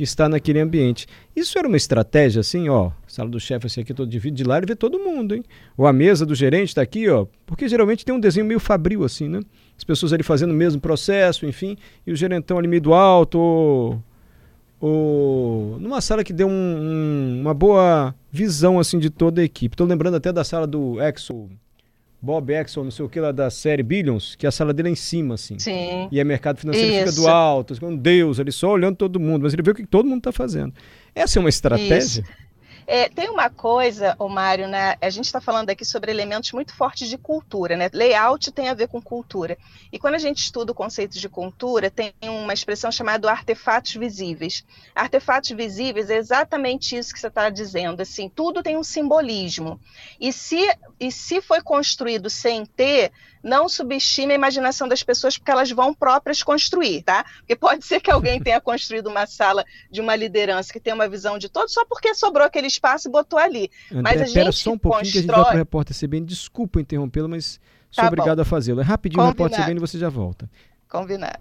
que 0.00 0.04
está 0.04 0.30
naquele 0.30 0.58
ambiente. 0.58 1.06
Isso 1.36 1.58
era 1.58 1.68
uma 1.68 1.76
estratégia 1.76 2.40
assim, 2.40 2.70
ó, 2.70 2.90
sala 3.06 3.28
do 3.28 3.38
chefe 3.38 3.66
assim 3.66 3.82
aqui 3.82 3.92
todo 3.92 4.08
dividido 4.08 4.38
de 4.38 4.44
lá, 4.44 4.56
ele 4.56 4.64
vê 4.64 4.74
todo 4.74 4.98
mundo, 4.98 5.34
hein? 5.34 5.44
Ou 5.76 5.86
a 5.86 5.92
mesa 5.92 6.24
do 6.24 6.34
gerente 6.34 6.68
está 6.68 6.80
aqui, 6.80 7.06
ó, 7.10 7.26
porque 7.44 7.68
geralmente 7.68 8.02
tem 8.02 8.14
um 8.14 8.18
desenho 8.18 8.46
meio 8.46 8.58
fabril 8.58 9.04
assim, 9.04 9.28
né? 9.28 9.42
As 9.76 9.84
pessoas 9.84 10.14
ali 10.14 10.22
fazendo 10.22 10.52
o 10.52 10.54
mesmo 10.54 10.80
processo, 10.80 11.44
enfim, 11.44 11.76
e 12.06 12.12
o 12.12 12.16
gerentão 12.16 12.56
ali 12.56 12.66
meio 12.66 12.80
do 12.80 12.94
alto, 12.94 13.38
ou, 13.38 14.02
ou 14.80 15.78
numa 15.78 16.00
sala 16.00 16.24
que 16.24 16.32
deu 16.32 16.48
um, 16.48 16.50
um, 16.50 17.40
uma 17.42 17.52
boa 17.52 18.14
visão 18.32 18.80
assim 18.80 18.98
de 18.98 19.10
toda 19.10 19.42
a 19.42 19.44
equipe. 19.44 19.74
Estou 19.74 19.86
lembrando 19.86 20.16
até 20.16 20.32
da 20.32 20.42
sala 20.42 20.66
do 20.66 20.98
Exo 20.98 21.50
Bob 22.22 22.52
Exxon, 22.52 22.84
não 22.84 22.90
sei 22.90 23.04
o 23.04 23.08
que 23.08 23.18
lá 23.18 23.32
da 23.32 23.48
série 23.48 23.82
Billions, 23.82 24.34
que 24.34 24.46
a 24.46 24.50
sala 24.50 24.74
dele 24.74 24.90
é 24.90 24.92
em 24.92 24.96
cima, 24.96 25.34
assim. 25.34 25.58
Sim. 25.58 26.08
E 26.12 26.20
a 26.20 26.24
mercado 26.24 26.58
financeiro 26.58 26.92
Isso. 26.92 27.14
fica 27.14 27.22
do 27.22 27.28
alto, 27.28 27.80
com 27.80 27.96
Deus, 27.96 28.38
ele 28.38 28.52
só 28.52 28.70
olhando 28.72 28.96
todo 28.96 29.18
mundo, 29.18 29.42
mas 29.42 29.54
ele 29.54 29.62
vê 29.62 29.70
o 29.70 29.74
que 29.74 29.86
todo 29.86 30.06
mundo 30.06 30.18
está 30.18 30.32
fazendo. 30.32 30.74
Essa 31.14 31.38
é 31.38 31.40
uma 31.40 31.48
estratégia? 31.48 32.20
Isso. 32.20 32.49
É, 32.92 33.08
tem 33.08 33.30
uma 33.30 33.48
coisa, 33.48 34.16
o 34.18 34.28
Mário, 34.28 34.66
né? 34.66 34.96
A 35.00 35.10
gente 35.10 35.26
está 35.26 35.40
falando 35.40 35.70
aqui 35.70 35.84
sobre 35.84 36.10
elementos 36.10 36.50
muito 36.50 36.74
fortes 36.74 37.08
de 37.08 37.16
cultura, 37.16 37.76
né? 37.76 37.88
Layout 37.94 38.50
tem 38.50 38.68
a 38.68 38.74
ver 38.74 38.88
com 38.88 39.00
cultura. 39.00 39.56
E 39.92 39.98
quando 39.98 40.16
a 40.16 40.18
gente 40.18 40.38
estuda 40.38 40.72
o 40.72 40.74
conceito 40.74 41.16
de 41.16 41.28
cultura, 41.28 41.88
tem 41.88 42.12
uma 42.20 42.52
expressão 42.52 42.90
chamada 42.90 43.30
artefatos 43.30 43.94
visíveis. 43.94 44.64
Artefatos 44.92 45.50
visíveis 45.50 46.10
é 46.10 46.16
exatamente 46.16 46.96
isso 46.96 47.14
que 47.14 47.20
você 47.20 47.28
está 47.28 47.48
dizendo. 47.48 48.00
Assim, 48.00 48.28
tudo 48.28 48.60
tem 48.60 48.76
um 48.76 48.82
simbolismo. 48.82 49.80
E 50.18 50.32
se, 50.32 50.58
e 50.98 51.12
se 51.12 51.40
foi 51.40 51.62
construído 51.62 52.28
sem 52.28 52.66
ter, 52.66 53.12
não 53.42 53.68
subestime 53.68 54.32
a 54.32 54.36
imaginação 54.36 54.86
das 54.86 55.02
pessoas 55.02 55.38
porque 55.38 55.50
elas 55.50 55.70
vão 55.70 55.94
próprias 55.94 56.42
construir, 56.42 57.02
tá? 57.02 57.24
Porque 57.38 57.56
pode 57.56 57.84
ser 57.84 58.00
que 58.00 58.10
alguém 58.10 58.40
tenha 58.40 58.60
construído 58.60 59.06
uma 59.08 59.26
sala 59.26 59.64
de 59.90 60.00
uma 60.00 60.14
liderança 60.14 60.72
que 60.72 60.80
tem 60.80 60.92
uma 60.92 61.08
visão 61.08 61.38
de 61.38 61.48
todo 61.48 61.68
só 61.68 61.84
porque 61.84 62.14
sobrou 62.14 62.46
aquele 62.46 62.66
espaço 62.80 63.08
e 63.08 63.10
botou 63.10 63.38
ali. 63.38 63.70
André, 63.92 64.02
mas 64.02 64.22
a 64.22 64.24
gente 64.24 64.52
só 64.56 64.72
um 64.72 64.78
pouquinho 64.78 65.02
constrói... 65.02 65.12
que 65.12 65.18
a 65.18 65.20
gente 65.20 65.30
vai 65.30 65.44
para 65.44 65.54
o 65.54 65.58
repórter 65.58 65.96
CBN. 65.96 66.26
Desculpa 66.26 66.80
interrompê-lo, 66.80 67.28
mas 67.28 67.60
sou 67.90 68.02
tá 68.02 68.08
obrigado 68.08 68.36
bom. 68.36 68.42
a 68.42 68.44
fazê-lo. 68.44 68.80
É 68.80 68.84
rapidinho 68.84 69.22
o 69.22 69.26
repórter 69.26 69.60
CBN 69.60 69.78
e 69.78 69.80
você 69.80 69.98
já 69.98 70.08
volta. 70.08 70.50
Combinado. 70.88 71.38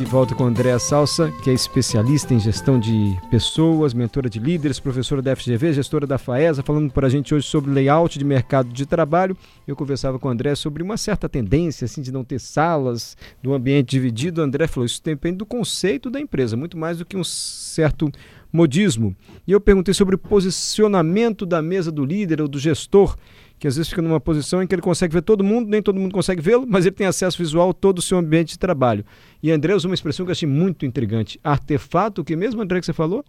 De 0.00 0.06
volta 0.06 0.34
com 0.34 0.46
Andréa 0.46 0.78
Salsa, 0.78 1.30
que 1.44 1.50
é 1.50 1.52
especialista 1.52 2.32
em 2.32 2.40
gestão 2.40 2.80
de 2.80 3.14
pessoas, 3.30 3.92
mentora 3.92 4.30
de 4.30 4.38
líderes, 4.38 4.80
professora 4.80 5.20
da 5.20 5.36
FGV, 5.36 5.74
gestora 5.74 6.06
da 6.06 6.16
FAESA, 6.16 6.62
falando 6.62 6.90
para 6.90 7.06
a 7.06 7.10
gente 7.10 7.34
hoje 7.34 7.46
sobre 7.46 7.70
layout 7.70 8.18
de 8.18 8.24
mercado 8.24 8.70
de 8.70 8.86
trabalho. 8.86 9.36
Eu 9.66 9.76
conversava 9.76 10.18
com 10.18 10.26
o 10.26 10.30
André 10.30 10.54
sobre 10.54 10.82
uma 10.82 10.96
certa 10.96 11.28
tendência 11.28 11.84
assim 11.84 12.00
de 12.00 12.10
não 12.10 12.24
ter 12.24 12.40
salas, 12.40 13.14
do 13.42 13.52
ambiente 13.52 13.90
dividido. 13.90 14.40
O 14.40 14.44
André 14.44 14.66
falou: 14.66 14.86
isso 14.86 15.02
depende 15.04 15.36
do 15.36 15.44
conceito 15.44 16.08
da 16.08 16.18
empresa, 16.18 16.56
muito 16.56 16.78
mais 16.78 16.96
do 16.96 17.04
que 17.04 17.18
um 17.18 17.22
certo 17.22 18.10
modismo. 18.50 19.14
E 19.46 19.52
eu 19.52 19.60
perguntei 19.60 19.92
sobre 19.92 20.14
o 20.14 20.18
posicionamento 20.18 21.44
da 21.44 21.60
mesa 21.60 21.92
do 21.92 22.06
líder 22.06 22.40
ou 22.40 22.48
do 22.48 22.58
gestor 22.58 23.18
que 23.60 23.68
às 23.68 23.76
vezes 23.76 23.90
fica 23.90 24.00
numa 24.00 24.18
posição 24.18 24.62
em 24.62 24.66
que 24.66 24.74
ele 24.74 24.80
consegue 24.80 25.12
ver 25.12 25.20
todo 25.20 25.44
mundo, 25.44 25.68
nem 25.68 25.82
todo 25.82 26.00
mundo 26.00 26.14
consegue 26.14 26.40
vê-lo, 26.40 26.66
mas 26.66 26.86
ele 26.86 26.94
tem 26.94 27.06
acesso 27.06 27.36
visual 27.36 27.70
a 27.70 27.74
todo 27.74 27.98
o 27.98 28.02
seu 28.02 28.16
ambiente 28.16 28.52
de 28.52 28.58
trabalho. 28.58 29.04
E 29.42 29.52
André 29.52 29.74
usou 29.74 29.90
uma 29.90 29.94
expressão 29.94 30.24
que 30.24 30.30
eu 30.30 30.32
achei 30.32 30.48
muito 30.48 30.86
intrigante. 30.86 31.38
Artefato, 31.44 32.24
que 32.24 32.34
mesmo, 32.34 32.62
André, 32.62 32.80
que 32.80 32.86
você 32.86 32.94
falou? 32.94 33.22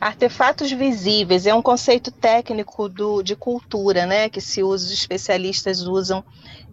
Artefatos 0.00 0.72
visíveis 0.72 1.46
é 1.46 1.54
um 1.54 1.62
conceito 1.62 2.10
técnico 2.10 2.88
do, 2.88 3.22
de 3.22 3.36
cultura, 3.36 4.04
né? 4.04 4.28
Que 4.28 4.40
se 4.40 4.64
usa, 4.64 4.86
os 4.86 4.92
especialistas 4.92 5.86
usam 5.86 6.24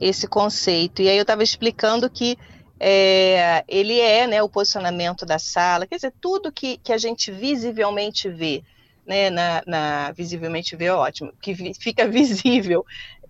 esse 0.01 0.27
conceito. 0.27 1.03
E 1.03 1.07
aí 1.07 1.15
eu 1.15 1.21
estava 1.21 1.43
explicando 1.43 2.09
que 2.09 2.35
é, 2.79 3.63
ele 3.67 3.99
é 3.99 4.25
né, 4.25 4.41
o 4.41 4.49
posicionamento 4.49 5.27
da 5.27 5.37
sala, 5.37 5.85
quer 5.85 5.97
dizer, 5.97 6.13
tudo 6.19 6.51
que, 6.51 6.77
que 6.77 6.91
a 6.91 6.97
gente 6.97 7.31
visivelmente 7.31 8.27
vê 8.27 8.63
né, 9.05 9.29
na, 9.29 9.63
na 9.65 10.11
visivelmente 10.11 10.75
vê 10.75 10.89
ótimo, 10.89 11.33
que 11.41 11.55
fica 11.73 12.07
visível. 12.09 12.85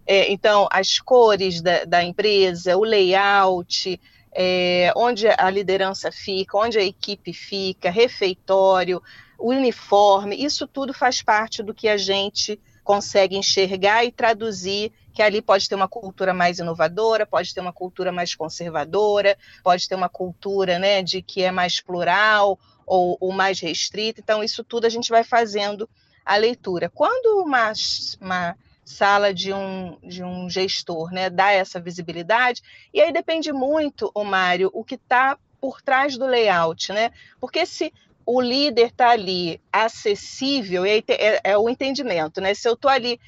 É, 0.05 0.31
então, 0.31 0.67
as 0.71 0.99
cores 0.99 1.61
da, 1.61 1.85
da 1.85 2.03
empresa, 2.03 2.77
o 2.77 2.83
layout, 2.83 3.99
é, 4.35 4.91
onde 4.95 5.27
a 5.27 5.49
liderança 5.49 6.11
fica, 6.11 6.57
onde 6.57 6.77
a 6.77 6.83
equipe 6.83 7.33
fica, 7.33 7.89
refeitório, 7.89 9.01
o 9.37 9.49
uniforme, 9.49 10.35
isso 10.35 10.67
tudo 10.67 10.93
faz 10.93 11.21
parte 11.21 11.63
do 11.63 11.73
que 11.73 11.87
a 11.87 11.97
gente 11.97 12.59
consegue 12.83 13.37
enxergar 13.37 14.03
e 14.03 14.11
traduzir 14.11 14.91
que 15.13 15.21
ali 15.21 15.41
pode 15.41 15.69
ter 15.69 15.75
uma 15.75 15.87
cultura 15.87 16.33
mais 16.33 16.57
inovadora, 16.57 17.25
pode 17.25 17.53
ter 17.53 17.61
uma 17.61 17.71
cultura 17.71 18.11
mais 18.11 18.33
conservadora, 18.33 19.37
pode 19.63 19.87
ter 19.87 19.95
uma 19.95 20.09
cultura 20.09 20.79
né, 20.79 21.03
de 21.03 21.21
que 21.21 21.43
é 21.43 21.51
mais 21.51 21.79
plural 21.79 22.59
ou, 22.85 23.31
mais 23.31 23.59
restrita. 23.59 24.19
Então, 24.19 24.43
isso 24.43 24.63
tudo 24.63 24.85
a 24.85 24.89
gente 24.89 25.09
vai 25.09 25.23
fazendo 25.23 25.89
a 26.25 26.35
leitura. 26.35 26.89
Quando 26.89 27.41
uma, 27.41 27.71
uma 28.21 28.55
sala 28.85 29.33
de 29.33 29.53
um, 29.53 29.97
de 30.03 30.23
um 30.23 30.49
gestor 30.49 31.11
né, 31.11 31.29
dá 31.29 31.51
essa 31.51 31.79
visibilidade, 31.79 32.61
e 32.93 33.01
aí 33.01 33.11
depende 33.11 33.51
muito, 33.51 34.11
o 34.13 34.23
Mário, 34.23 34.69
o 34.73 34.83
que 34.83 34.95
está 34.95 35.37
por 35.59 35.81
trás 35.81 36.17
do 36.17 36.25
layout, 36.25 36.91
né? 36.91 37.11
Porque 37.39 37.65
se 37.65 37.93
o 38.25 38.41
líder 38.41 38.87
está 38.87 39.11
ali 39.11 39.61
acessível, 39.71 40.83
aí 40.83 41.03
é, 41.07 41.51
é, 41.51 41.57
o 41.57 41.69
entendimento, 41.69 42.41
né? 42.41 42.53
Se 42.53 42.67
eu 42.67 42.73
estou 42.73 42.91
ali 42.91 43.19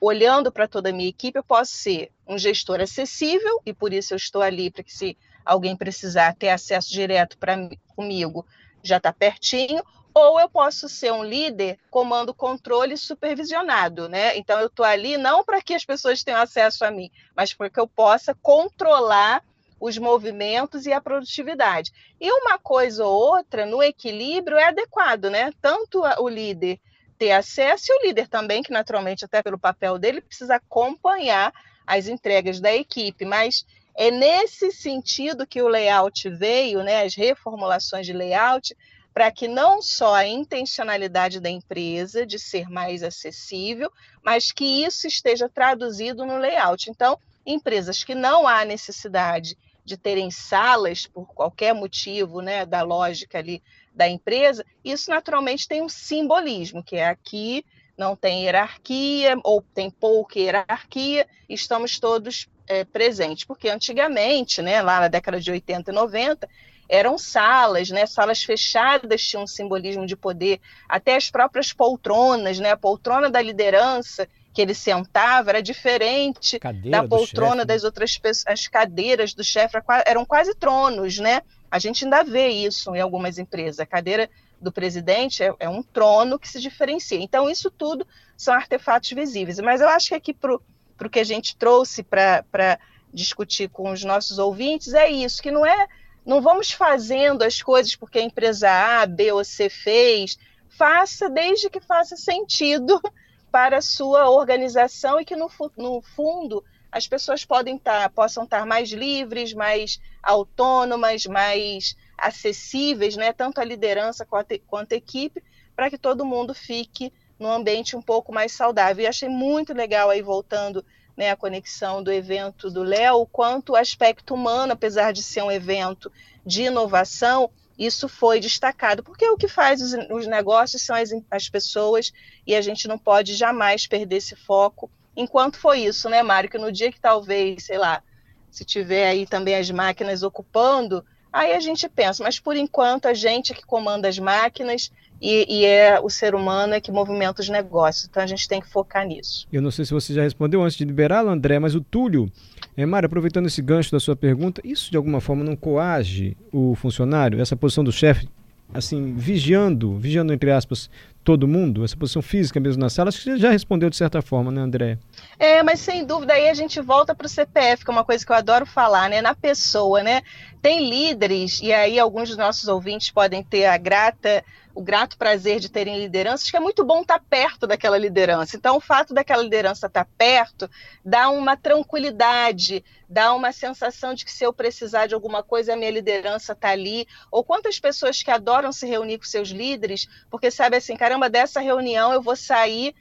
olhando 0.00 0.50
para 0.50 0.68
toda 0.68 0.90
a 0.90 0.92
minha 0.92 1.08
equipe, 1.08 1.38
eu 1.38 1.44
posso 1.44 1.72
ser 1.72 2.10
um 2.26 2.38
gestor 2.38 2.80
acessível, 2.80 3.60
e 3.66 3.72
por 3.72 3.92
isso 3.92 4.12
eu 4.12 4.16
estou 4.16 4.42
ali 4.42 4.70
para 4.70 4.82
que 4.82 4.92
se 4.92 5.16
alguém 5.44 5.76
precisar 5.76 6.34
ter 6.36 6.50
acesso 6.50 6.90
direto 6.90 7.38
para 7.38 7.56
comigo, 7.96 8.44
já 8.82 8.98
está 8.98 9.12
pertinho, 9.12 9.82
ou 10.14 10.40
eu 10.40 10.48
posso 10.48 10.88
ser 10.88 11.12
um 11.12 11.22
líder 11.22 11.78
comando 11.90 12.34
controle 12.34 12.96
supervisionado, 12.96 14.08
né? 14.08 14.36
Então 14.36 14.58
eu 14.58 14.66
estou 14.66 14.84
ali 14.84 15.16
não 15.16 15.44
para 15.44 15.62
que 15.62 15.74
as 15.74 15.84
pessoas 15.84 16.24
tenham 16.24 16.40
acesso 16.40 16.84
a 16.84 16.90
mim, 16.90 17.10
mas 17.36 17.54
para 17.54 17.70
que 17.70 17.78
eu 17.78 17.86
possa 17.86 18.34
controlar 18.34 19.44
os 19.80 19.96
movimentos 19.96 20.86
e 20.86 20.92
a 20.92 21.00
produtividade. 21.00 21.92
E 22.20 22.30
uma 22.32 22.58
coisa 22.58 23.04
ou 23.04 23.36
outra 23.36 23.64
no 23.64 23.82
equilíbrio 23.82 24.56
é 24.56 24.64
adequado, 24.64 25.30
né? 25.30 25.52
Tanto 25.60 26.02
o 26.18 26.28
líder 26.28 26.80
ter 27.16 27.32
acesso 27.32 27.86
e 27.88 27.94
o 27.94 28.06
líder 28.06 28.28
também, 28.28 28.62
que 28.62 28.72
naturalmente 28.72 29.24
até 29.24 29.42
pelo 29.42 29.58
papel 29.58 29.98
dele 29.98 30.20
precisa 30.20 30.56
acompanhar 30.56 31.52
as 31.86 32.06
entregas 32.06 32.60
da 32.60 32.74
equipe, 32.74 33.24
mas 33.24 33.64
é 34.00 34.12
nesse 34.12 34.70
sentido 34.70 35.44
que 35.44 35.60
o 35.60 35.66
layout 35.66 36.30
veio, 36.30 36.84
né, 36.84 37.02
as 37.02 37.16
reformulações 37.16 38.06
de 38.06 38.12
layout, 38.12 38.76
para 39.12 39.28
que 39.32 39.48
não 39.48 39.82
só 39.82 40.14
a 40.14 40.24
intencionalidade 40.24 41.40
da 41.40 41.50
empresa 41.50 42.24
de 42.24 42.38
ser 42.38 42.70
mais 42.70 43.02
acessível, 43.02 43.90
mas 44.22 44.52
que 44.52 44.84
isso 44.84 45.08
esteja 45.08 45.48
traduzido 45.48 46.24
no 46.24 46.38
layout. 46.38 46.88
Então, 46.88 47.18
empresas 47.44 48.04
que 48.04 48.14
não 48.14 48.46
há 48.46 48.64
necessidade 48.64 49.58
de 49.84 49.96
terem 49.96 50.30
salas 50.30 51.04
por 51.04 51.34
qualquer 51.34 51.74
motivo, 51.74 52.40
né, 52.40 52.64
da 52.64 52.82
lógica 52.82 53.38
ali 53.38 53.60
da 53.92 54.08
empresa, 54.08 54.64
isso 54.84 55.10
naturalmente 55.10 55.66
tem 55.66 55.82
um 55.82 55.88
simbolismo, 55.88 56.84
que 56.84 56.94
é 56.94 57.08
aqui 57.08 57.64
não 57.96 58.14
tem 58.14 58.44
hierarquia 58.44 59.36
ou 59.42 59.60
tem 59.60 59.90
pouca 59.90 60.38
hierarquia, 60.38 61.26
estamos 61.48 61.98
todos 61.98 62.48
é, 62.68 62.84
presente, 62.84 63.46
porque 63.46 63.68
antigamente, 63.68 64.62
né, 64.62 64.82
lá 64.82 65.00
na 65.00 65.08
década 65.08 65.40
de 65.40 65.50
80 65.50 65.90
e 65.90 65.94
90, 65.94 66.48
eram 66.88 67.18
salas, 67.18 67.90
né, 67.90 68.06
salas 68.06 68.42
fechadas 68.42 69.22
tinham 69.22 69.42
um 69.42 69.46
simbolismo 69.46 70.06
de 70.06 70.16
poder, 70.16 70.60
até 70.88 71.16
as 71.16 71.30
próprias 71.30 71.72
poltronas, 71.72 72.58
né, 72.58 72.70
a 72.70 72.76
poltrona 72.76 73.28
da 73.28 73.42
liderança 73.42 74.28
que 74.52 74.62
ele 74.62 74.74
sentava 74.74 75.50
era 75.50 75.62
diferente 75.62 76.58
Cadeira 76.58 77.02
da 77.02 77.06
poltrona 77.06 77.56
chefe, 77.56 77.66
das 77.66 77.82
né? 77.82 77.86
outras 77.86 78.18
pessoas, 78.18 78.44
as 78.46 78.66
cadeiras 78.66 79.32
do 79.32 79.44
chefe 79.44 79.76
eram 80.04 80.24
quase 80.24 80.52
tronos, 80.54 81.18
né? 81.18 81.42
A 81.70 81.78
gente 81.78 82.04
ainda 82.04 82.24
vê 82.24 82.48
isso 82.48 82.92
em 82.96 83.00
algumas 83.00 83.38
empresas. 83.38 83.78
A 83.78 83.86
cadeira 83.86 84.28
do 84.60 84.72
presidente 84.72 85.42
é, 85.44 85.54
é 85.60 85.68
um 85.68 85.82
trono 85.82 86.38
que 86.38 86.48
se 86.48 86.60
diferencia. 86.60 87.20
Então, 87.20 87.48
isso 87.48 87.70
tudo 87.70 88.06
são 88.36 88.52
artefatos 88.52 89.10
visíveis. 89.10 89.60
Mas 89.60 89.80
eu 89.80 89.88
acho 89.88 90.08
que 90.08 90.14
aqui 90.14 90.34
para 90.34 90.58
para 90.98 91.06
o 91.06 91.10
que 91.10 91.20
a 91.20 91.24
gente 91.24 91.56
trouxe 91.56 92.02
para 92.02 92.78
discutir 93.14 93.70
com 93.70 93.90
os 93.90 94.04
nossos 94.04 94.38
ouvintes 94.38 94.92
é 94.92 95.08
isso, 95.08 95.40
que 95.40 95.50
não 95.50 95.64
é, 95.64 95.86
não 96.26 96.42
vamos 96.42 96.72
fazendo 96.72 97.42
as 97.42 97.62
coisas 97.62 97.94
porque 97.94 98.18
a 98.18 98.22
empresa 98.22 98.68
A, 98.68 99.06
B 99.06 99.32
ou 99.32 99.44
C 99.44 99.70
fez, 99.70 100.36
faça 100.68 101.30
desde 101.30 101.70
que 101.70 101.80
faça 101.80 102.16
sentido 102.16 103.00
para 103.50 103.78
a 103.78 103.82
sua 103.82 104.28
organização 104.28 105.20
e 105.20 105.24
que 105.24 105.36
no, 105.36 105.48
no 105.76 106.02
fundo 106.02 106.62
as 106.90 107.06
pessoas 107.06 107.44
podem 107.44 107.76
estar, 107.76 108.02
tá, 108.02 108.08
possam 108.08 108.44
estar 108.44 108.66
mais 108.66 108.90
livres, 108.90 109.52
mais 109.52 110.00
autônomas, 110.22 111.26
mais 111.26 111.96
acessíveis, 112.16 113.16
né, 113.16 113.32
tanto 113.32 113.60
a 113.60 113.64
liderança 113.64 114.26
quanto, 114.26 114.58
quanto 114.66 114.92
a 114.92 114.96
equipe, 114.96 115.42
para 115.76 115.88
que 115.88 115.96
todo 115.96 116.24
mundo 116.24 116.52
fique 116.54 117.12
num 117.38 117.50
ambiente 117.50 117.96
um 117.96 118.02
pouco 118.02 118.32
mais 118.32 118.52
saudável. 118.52 119.04
E 119.04 119.06
achei 119.06 119.28
muito 119.28 119.72
legal 119.72 120.10
aí 120.10 120.22
voltando 120.22 120.84
né, 121.16 121.30
a 121.30 121.36
conexão 121.36 122.02
do 122.02 122.12
evento 122.12 122.70
do 122.70 122.82
Léo, 122.82 123.26
quanto 123.26 123.72
o 123.72 123.76
aspecto 123.76 124.34
humano, 124.34 124.72
apesar 124.72 125.12
de 125.12 125.22
ser 125.22 125.42
um 125.42 125.50
evento 125.50 126.10
de 126.46 126.62
inovação, 126.62 127.50
isso 127.78 128.08
foi 128.08 128.40
destacado, 128.40 129.04
porque 129.04 129.28
o 129.28 129.36
que 129.36 129.46
faz 129.46 129.80
os, 129.80 129.92
os 130.10 130.26
negócios 130.26 130.82
são 130.82 130.96
as, 130.96 131.10
as 131.30 131.48
pessoas 131.48 132.12
e 132.46 132.54
a 132.54 132.60
gente 132.60 132.88
não 132.88 132.98
pode 132.98 133.34
jamais 133.34 133.86
perder 133.86 134.16
esse 134.16 134.34
foco. 134.34 134.90
Enquanto 135.16 135.58
foi 135.58 135.80
isso, 135.80 136.08
né, 136.08 136.22
Mário? 136.22 136.50
Que 136.50 136.58
no 136.58 136.72
dia 136.72 136.90
que 136.90 137.00
talvez, 137.00 137.64
sei 137.64 137.78
lá, 137.78 138.02
se 138.50 138.64
tiver 138.64 139.08
aí 139.08 139.26
também 139.26 139.54
as 139.54 139.70
máquinas 139.70 140.22
ocupando, 140.22 141.04
aí 141.32 141.52
a 141.52 141.60
gente 141.60 141.88
pensa, 141.88 142.22
mas 142.22 142.38
por 142.38 142.56
enquanto 142.56 143.06
a 143.06 143.14
gente 143.14 143.52
é 143.52 143.54
que 143.54 143.64
comanda 143.64 144.08
as 144.08 144.18
máquinas 144.18 144.90
e, 145.20 145.46
e, 145.48 145.64
é 145.64 145.98
o 146.00 146.08
ser 146.08 146.34
humano 146.34 146.74
é 146.74 146.80
que 146.80 146.92
movimenta 146.92 147.42
os 147.42 147.48
negócios. 147.48 148.06
Então 148.08 148.22
a 148.22 148.26
gente 148.26 148.48
tem 148.48 148.60
que 148.60 148.68
focar 148.68 149.06
nisso. 149.06 149.46
Eu 149.52 149.60
não 149.60 149.70
sei 149.70 149.84
se 149.84 149.92
você 149.92 150.14
já 150.14 150.22
respondeu 150.22 150.62
antes 150.62 150.76
de 150.76 150.84
liberá-lo, 150.84 151.28
André, 151.28 151.58
mas 151.58 151.74
o 151.74 151.80
Túlio, 151.80 152.30
é, 152.76 152.86
Mário, 152.86 153.06
aproveitando 153.06 153.46
esse 153.46 153.60
gancho 153.60 153.90
da 153.90 153.98
sua 153.98 154.14
pergunta, 154.14 154.60
isso 154.64 154.90
de 154.90 154.96
alguma 154.96 155.20
forma 155.20 155.42
não 155.42 155.56
coage 155.56 156.36
o 156.52 156.74
funcionário, 156.76 157.40
essa 157.40 157.56
posição 157.56 157.82
do 157.82 157.90
chefe, 157.90 158.28
assim, 158.72 159.14
vigiando, 159.14 159.98
vigiando 159.98 160.32
entre 160.32 160.52
aspas, 160.52 160.88
todo 161.28 161.46
mundo, 161.46 161.84
essa 161.84 161.94
posição 161.94 162.22
física 162.22 162.58
mesmo 162.58 162.80
na 162.80 162.88
sala? 162.88 163.10
Acho 163.10 163.18
que 163.18 163.24
você 163.24 163.36
já 163.36 163.50
respondeu 163.50 163.90
de 163.90 163.96
certa 163.96 164.22
forma, 164.22 164.50
né, 164.50 164.62
André? 164.62 164.96
É, 165.38 165.62
mas 165.62 165.78
sem 165.78 166.02
dúvida 166.06 166.32
aí 166.32 166.48
a 166.48 166.54
gente 166.54 166.80
volta 166.80 167.14
para 167.14 167.26
o 167.26 167.28
CPF, 167.28 167.84
que 167.84 167.90
é 167.90 167.92
uma 167.92 168.02
coisa 168.02 168.24
que 168.24 168.32
eu 168.32 168.36
adoro 168.36 168.64
falar, 168.64 169.10
né? 169.10 169.20
Na 169.20 169.34
pessoa, 169.34 170.02
né? 170.02 170.22
Tem 170.62 170.88
líderes, 170.88 171.60
e 171.60 171.70
aí 171.70 171.98
alguns 171.98 172.30
dos 172.30 172.38
nossos 172.38 172.66
ouvintes 172.66 173.10
podem 173.10 173.44
ter 173.44 173.66
a 173.66 173.76
grata 173.76 174.42
o 174.78 174.82
grato 174.82 175.18
prazer 175.18 175.58
de 175.58 175.68
terem 175.68 175.98
lideranças, 175.98 176.48
que 176.48 176.56
é 176.56 176.60
muito 176.60 176.84
bom 176.84 177.00
estar 177.02 177.18
perto 177.18 177.66
daquela 177.66 177.98
liderança. 177.98 178.56
Então, 178.56 178.76
o 178.76 178.80
fato 178.80 179.12
daquela 179.12 179.42
liderança 179.42 179.88
estar 179.88 180.06
perto 180.16 180.70
dá 181.04 181.30
uma 181.30 181.56
tranquilidade, 181.56 182.84
dá 183.08 183.34
uma 183.34 183.50
sensação 183.50 184.14
de 184.14 184.24
que 184.24 184.30
se 184.30 184.44
eu 184.44 184.52
precisar 184.52 185.08
de 185.08 185.14
alguma 185.14 185.42
coisa, 185.42 185.72
a 185.72 185.76
minha 185.76 185.90
liderança 185.90 186.52
está 186.52 186.68
ali. 186.68 187.08
Ou 187.28 187.42
quantas 187.42 187.80
pessoas 187.80 188.22
que 188.22 188.30
adoram 188.30 188.70
se 188.70 188.86
reunir 188.86 189.18
com 189.18 189.24
seus 189.24 189.48
líderes, 189.48 190.06
porque 190.30 190.48
sabe 190.48 190.76
assim, 190.76 190.96
caramba, 191.18 191.28
dessa 191.28 191.60
reunião 191.60 192.12
eu 192.12 192.22
vou 192.22 192.36
sair 192.36 192.94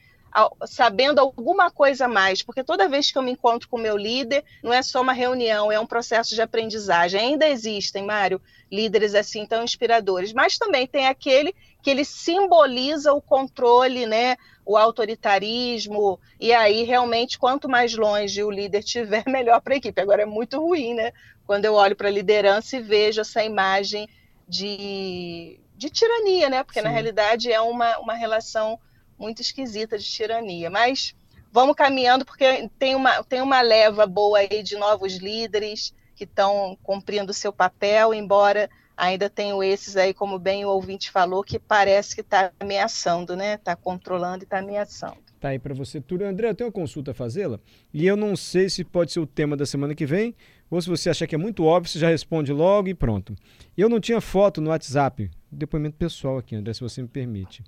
sabendo 0.67 1.19
alguma 1.19 1.71
coisa 1.71 2.07
mais, 2.07 2.43
porque 2.43 2.63
toda 2.63 2.87
vez 2.87 3.11
que 3.11 3.17
eu 3.17 3.23
me 3.23 3.31
encontro 3.31 3.67
com 3.67 3.77
meu 3.77 3.97
líder, 3.97 4.43
não 4.61 4.71
é 4.71 4.83
só 4.83 5.01
uma 5.01 5.13
reunião, 5.13 5.71
é 5.71 5.79
um 5.79 5.85
processo 5.85 6.35
de 6.35 6.41
aprendizagem. 6.41 7.19
Ainda 7.19 7.47
existem, 7.47 8.05
Mário, 8.05 8.39
líderes 8.71 9.15
assim 9.15 9.47
tão 9.47 9.63
inspiradores, 9.63 10.33
mas 10.33 10.57
também 10.57 10.85
tem 10.85 11.07
aquele 11.07 11.55
que 11.81 11.89
ele 11.89 12.05
simboliza 12.05 13.13
o 13.13 13.21
controle, 13.21 14.05
né, 14.05 14.35
o 14.63 14.77
autoritarismo, 14.77 16.19
e 16.39 16.53
aí 16.53 16.83
realmente 16.83 17.39
quanto 17.39 17.67
mais 17.67 17.95
longe 17.95 18.43
o 18.43 18.51
líder 18.51 18.83
tiver, 18.83 19.23
melhor 19.25 19.59
para 19.59 19.73
a 19.73 19.77
equipe. 19.77 19.99
Agora 19.99 20.21
é 20.21 20.25
muito 20.25 20.59
ruim, 20.59 20.93
né, 20.93 21.13
quando 21.47 21.65
eu 21.65 21.73
olho 21.73 21.95
para 21.95 22.09
a 22.09 22.11
liderança 22.11 22.77
e 22.77 22.81
vejo 22.81 23.21
essa 23.21 23.43
imagem 23.43 24.07
de, 24.47 25.59
de 25.77 25.89
tirania, 25.89 26.49
né, 26.49 26.63
porque 26.63 26.79
Sim. 26.79 26.85
na 26.85 26.91
realidade 26.91 27.51
é 27.51 27.61
uma, 27.61 27.97
uma 27.99 28.13
relação 28.13 28.79
muito 29.17 29.41
esquisita 29.41 29.97
de 29.97 30.05
tirania, 30.05 30.69
mas 30.69 31.15
vamos 31.51 31.75
caminhando 31.75 32.25
porque 32.25 32.69
tem 32.77 32.95
uma, 32.95 33.23
tem 33.23 33.41
uma 33.41 33.61
leva 33.61 34.05
boa 34.05 34.39
aí 34.39 34.63
de 34.63 34.75
novos 34.75 35.17
líderes 35.17 35.93
que 36.15 36.23
estão 36.23 36.77
cumprindo 36.81 37.31
o 37.31 37.33
seu 37.33 37.53
papel, 37.53 38.13
embora 38.13 38.69
ainda 38.97 39.29
tenho 39.29 39.63
esses 39.63 39.95
aí, 39.95 40.13
como 40.13 40.39
bem 40.39 40.65
o 40.65 40.69
ouvinte 40.69 41.11
falou, 41.11 41.43
que 41.43 41.59
parece 41.59 42.15
que 42.15 42.21
está 42.21 42.51
ameaçando, 42.59 43.35
né? 43.35 43.53
Está 43.53 43.75
controlando 43.75 44.43
e 44.43 44.45
está 44.45 44.57
ameaçando. 44.57 45.17
Tá 45.39 45.49
aí 45.49 45.59
para 45.59 45.75
você, 45.75 46.01
Túlio. 46.01 46.27
André, 46.27 46.49
eu 46.49 46.55
tenho 46.55 46.67
uma 46.67 46.73
consulta 46.73 47.11
a 47.11 47.13
fazê-la 47.13 47.59
e 47.93 48.07
eu 48.07 48.17
não 48.17 48.35
sei 48.35 48.69
se 48.69 48.83
pode 48.83 49.11
ser 49.11 49.19
o 49.19 49.27
tema 49.27 49.55
da 49.55 49.67
semana 49.67 49.93
que 49.93 50.05
vem 50.05 50.35
ou 50.69 50.81
se 50.81 50.89
você 50.89 51.11
achar 51.11 51.27
que 51.27 51.35
é 51.35 51.37
muito 51.37 51.63
óbvio, 51.63 51.91
você 51.91 51.99
já 51.99 52.09
responde 52.09 52.51
logo 52.51 52.87
e 52.87 52.95
pronto. 52.95 53.35
Eu 53.77 53.87
não 53.87 53.99
tinha 53.99 54.19
foto 54.19 54.59
no 54.59 54.71
WhatsApp, 54.71 55.29
depoimento 55.51 55.95
pessoal 55.97 56.37
aqui, 56.37 56.55
André, 56.55 56.73
se 56.73 56.81
você 56.81 57.01
me 57.01 57.07
permite. 57.07 57.63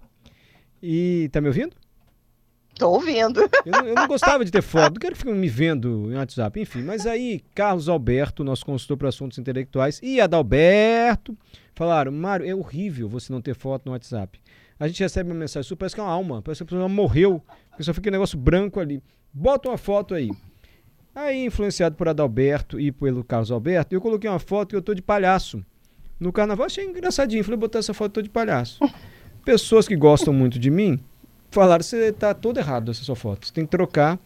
E 0.81 1.29
tá 1.31 1.41
me 1.41 1.47
ouvindo? 1.47 1.75
Tô 2.75 2.91
ouvindo. 2.91 3.41
Eu 3.65 3.71
não, 3.71 3.85
eu 3.87 3.95
não, 3.95 4.07
gostava 4.07 4.45
de 4.45 4.51
ter 4.51 4.61
foto, 4.61 4.93
não 4.93 4.99
quero 4.99 5.15
ficar 5.15 5.33
me 5.33 5.49
vendo 5.49 5.89
no 5.89 6.15
WhatsApp, 6.15 6.61
enfim. 6.61 6.81
Mas 6.81 7.05
aí, 7.05 7.41
Carlos 7.53 7.89
Alberto, 7.89 8.41
nosso 8.41 8.65
consultor 8.65 8.95
para 8.95 9.09
assuntos 9.09 9.37
intelectuais, 9.37 9.99
e 10.01 10.21
Adalberto 10.21 11.37
falaram: 11.75 12.11
Mário, 12.11 12.47
é 12.47 12.55
horrível 12.55 13.09
você 13.09 13.33
não 13.33 13.41
ter 13.41 13.53
foto 13.53 13.85
no 13.85 13.91
WhatsApp. 13.91 14.39
A 14.79 14.87
gente 14.87 15.03
recebe 15.03 15.29
uma 15.29 15.37
mensagem 15.37 15.75
parece 15.75 15.93
que 15.93 15.99
é 15.99 16.03
uma 16.03 16.11
alma, 16.11 16.41
parece 16.41 16.59
que 16.59 16.63
a 16.63 16.67
pessoa 16.67 16.87
morreu, 16.87 17.43
porque 17.69 17.83
só 17.83 17.93
fica 17.93 18.09
um 18.09 18.13
negócio 18.13 18.37
branco 18.37 18.79
ali. 18.79 19.03
Bota 19.33 19.67
uma 19.67 19.77
foto 19.77 20.13
aí. 20.13 20.29
Aí, 21.13 21.43
influenciado 21.43 21.97
por 21.97 22.07
Adalberto 22.07 22.79
e 22.79 22.91
pelo 22.91 23.25
Carlos 23.25 23.51
Alberto, 23.51 23.93
eu 23.93 23.99
coloquei 23.99 24.29
uma 24.29 24.39
foto 24.39 24.69
que 24.69 24.75
eu 24.75 24.81
tô 24.81 24.93
de 24.93 25.01
palhaço. 25.01 25.63
No 26.19 26.33
carnaval 26.33 26.65
achei 26.65 26.85
engraçadinho, 26.85 27.43
falei, 27.43 27.57
botar 27.57 27.79
essa 27.79 27.93
foto, 27.93 28.21
de 28.21 28.29
palhaço. 28.29 28.79
Pessoas 29.45 29.87
que 29.87 29.95
gostam 29.95 30.33
muito 30.33 30.59
de 30.59 30.69
mim 30.69 30.99
falaram: 31.49 31.81
você 31.81 32.09
está 32.09 32.33
todo 32.33 32.57
errado 32.57 32.91
essa 32.91 33.03
sua 33.03 33.15
foto, 33.15 33.47
você 33.47 33.53
tem 33.53 33.65
que 33.65 33.71
trocar. 33.71 34.19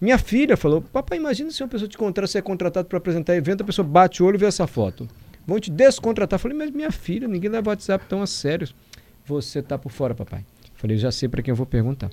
Minha 0.00 0.18
filha 0.18 0.56
falou: 0.56 0.80
Papai, 0.80 1.18
imagina 1.18 1.50
se 1.50 1.62
uma 1.62 1.68
pessoa 1.68 1.88
te 1.88 1.96
contratar, 1.98 2.28
você 2.28 2.38
é 2.38 2.42
contratado 2.42 2.88
para 2.88 2.98
apresentar 2.98 3.36
evento, 3.36 3.62
a 3.62 3.64
pessoa 3.64 3.86
bate 3.86 4.22
o 4.22 4.26
olho 4.26 4.36
e 4.36 4.38
vê 4.38 4.46
essa 4.46 4.66
foto. 4.66 5.06
Vão 5.46 5.60
te 5.60 5.70
descontratar. 5.70 6.38
falei: 6.38 6.56
Mas 6.56 6.70
minha 6.70 6.90
filha, 6.90 7.28
ninguém 7.28 7.50
leva 7.50 7.68
o 7.68 7.72
WhatsApp 7.72 8.06
tão 8.08 8.22
a 8.22 8.26
sério. 8.26 8.68
Você 9.26 9.62
tá 9.62 9.78
por 9.78 9.90
fora, 9.90 10.14
papai. 10.14 10.44
falei: 10.74 10.96
Já 10.96 11.12
sei 11.12 11.28
para 11.28 11.42
quem 11.42 11.52
eu 11.52 11.56
vou 11.56 11.66
perguntar. 11.66 12.10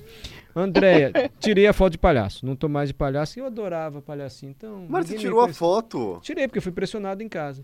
Andréia, 0.54 1.10
tirei 1.40 1.66
a 1.66 1.72
foto 1.72 1.92
de 1.92 1.98
palhaço. 1.98 2.44
Não 2.44 2.54
tô 2.54 2.68
mais 2.68 2.90
de 2.90 2.94
palhaço. 2.94 3.38
Eu 3.38 3.46
adorava 3.46 4.00
palhacinho. 4.02 4.54
Então, 4.56 4.86
Mas 4.88 5.06
você 5.06 5.16
tirou 5.16 5.40
a 5.40 5.48
foto? 5.48 6.20
Tirei, 6.22 6.46
porque 6.46 6.58
eu 6.58 6.62
fui 6.62 6.72
pressionado 6.72 7.22
em 7.22 7.28
casa. 7.28 7.62